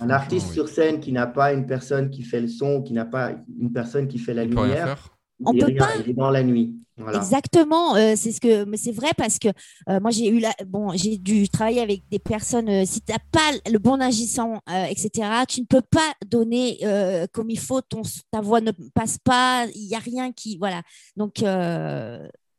[0.00, 3.04] un artiste sur scène qui n'a pas une personne qui fait le son, qui n'a
[3.04, 5.90] pas une personne qui fait la lumière, on peut pas.
[6.00, 6.76] Il est dans la nuit.
[7.12, 9.48] Exactement, euh, c'est ce que, mais c'est vrai parce que
[9.88, 12.86] euh, moi j'ai eu la, bon, j'ai dû travailler avec des personnes.
[12.86, 16.78] si tu n'as pas le bon agissant, etc., tu ne peux pas donner
[17.32, 17.80] comme il faut.
[17.80, 19.66] Ton, ta voix ne passe pas.
[19.74, 20.82] Il y a rien qui, voilà.
[21.16, 21.42] Donc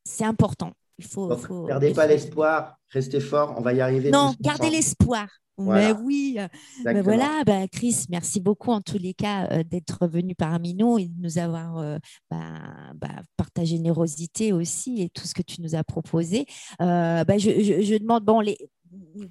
[0.03, 1.29] c'est important Il faut,
[1.67, 4.11] Perdez pas l'espoir, restez fort, on va y arriver.
[4.11, 5.27] Non, gardez l'espoir.
[5.57, 6.37] Mais oui,
[6.83, 10.99] mais voilà, bah, Chris, merci beaucoup en tous les cas euh, d'être venu parmi nous
[10.99, 11.97] et de nous avoir euh,
[12.29, 12.59] bah,
[12.95, 16.45] bah, par ta générosité aussi et tout ce que tu nous as proposé.
[16.81, 18.57] Euh, je, je, demande, bon, les...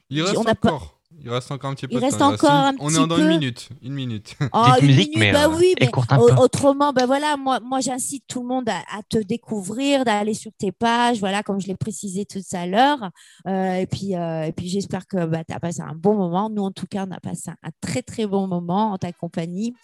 [0.08, 0.93] Il reste on encore.
[1.22, 3.68] Il reste encore un petit peu Il reste encore un On est dans une minute.
[3.82, 4.36] Une minute.
[4.52, 5.90] Oh, une minute, mais, bah oui, mais
[6.38, 10.70] autrement, bah voilà, moi, moi j'incite tout le monde à, te découvrir, d'aller sur tes
[10.70, 13.10] pages, voilà, comme je l'ai précisé tout à l'heure.
[13.48, 16.50] Euh, et puis, euh, et puis j'espère que bah, tu as passé un bon moment.
[16.50, 19.74] Nous, en tout cas, on a passé un, très, très bon moment en ta compagnie.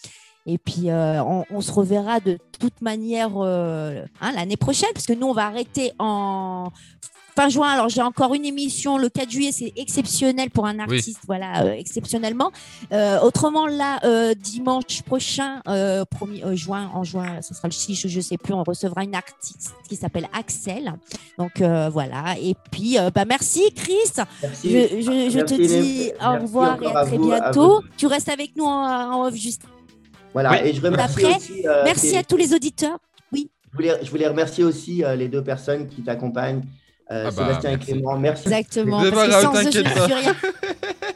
[0.47, 5.27] Et puis, euh, on, se reverra de toute manière hein, l'année prochaine, parce que nous,
[5.27, 6.71] on va arrêter en
[7.41, 7.69] fin juin.
[7.69, 11.73] Alors, j'ai encore une émission le 4 juillet, c'est exceptionnel pour un artiste, voilà, euh,
[11.73, 12.53] exceptionnellement.
[12.93, 18.17] Euh, autrement, là, euh, dimanche prochain, 1er juin, en juin, ce sera le 6, je
[18.17, 20.93] ne sais plus, on recevra une artiste qui s'appelle Axel.
[21.39, 21.63] Donc,
[21.93, 22.37] voilà.
[22.41, 23.95] Et puis, bah, merci, Chris.
[24.43, 24.71] Merci.
[24.71, 27.83] Je, te dis au revoir et à très bientôt.
[27.97, 29.63] tu restes avec nous en, off juste.
[30.33, 32.99] Voilà, et je remercie aussi, Merci à tous les auditeurs.
[33.33, 33.51] Oui.
[33.73, 36.63] Je voulais, je voulais remercier aussi les deux personnes qui t'accompagnent.
[37.11, 38.45] Euh, ah bah, Sébastien et Clément, merci.
[38.45, 39.03] Exactement.
[39.11, 40.37] Parce que sans rien.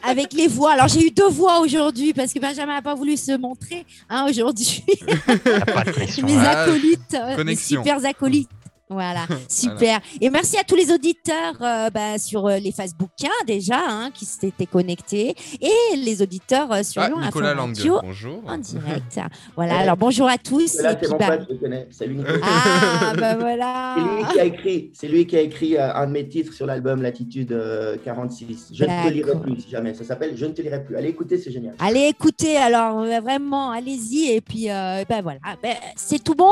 [0.03, 0.73] Avec les voix.
[0.73, 4.25] Alors, j'ai eu deux voix aujourd'hui parce que Benjamin n'a pas voulu se montrer hein,
[4.29, 4.83] aujourd'hui.
[6.23, 8.49] mes acolytes, mes super acolytes
[8.89, 9.99] voilà, super.
[10.21, 14.25] Et merci à tous les auditeurs euh, bah, sur euh, les Facebookiens déjà hein, qui
[14.25, 18.03] s'étaient connectés et les auditeurs euh, sur ah, Nicolas bonjour.
[18.47, 19.19] En direct.
[19.55, 20.67] Voilà, alors bonjour à tous.
[20.67, 21.37] c'est mon bah...
[21.37, 21.87] pote, je connais.
[21.91, 22.39] Salut Nicolas.
[22.43, 23.95] Ah, bah voilà.
[23.95, 26.65] C'est lui qui a écrit, c'est lui qui a écrit un de mes titres sur
[26.65, 27.57] l'album Latitude
[28.03, 28.71] 46.
[28.73, 29.93] Je ne te lirai plus si jamais.
[29.93, 30.95] Ça s'appelle Je ne te lirai plus.
[30.95, 31.75] Allez écouter, c'est génial.
[31.79, 34.31] Allez écouter, alors vraiment, allez-y.
[34.31, 36.51] Et puis, ben voilà, ben, c'est tout bon.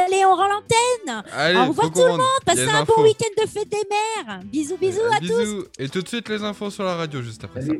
[0.00, 1.24] Allez, on rend l'antenne.
[1.32, 2.20] Allez revoir tout le monde.
[2.44, 4.40] Passez un bon week-end de fête des mères.
[4.44, 5.64] Bisous, bisous à bisous.
[5.78, 7.72] Et tout de suite les infos sur la radio juste après ça.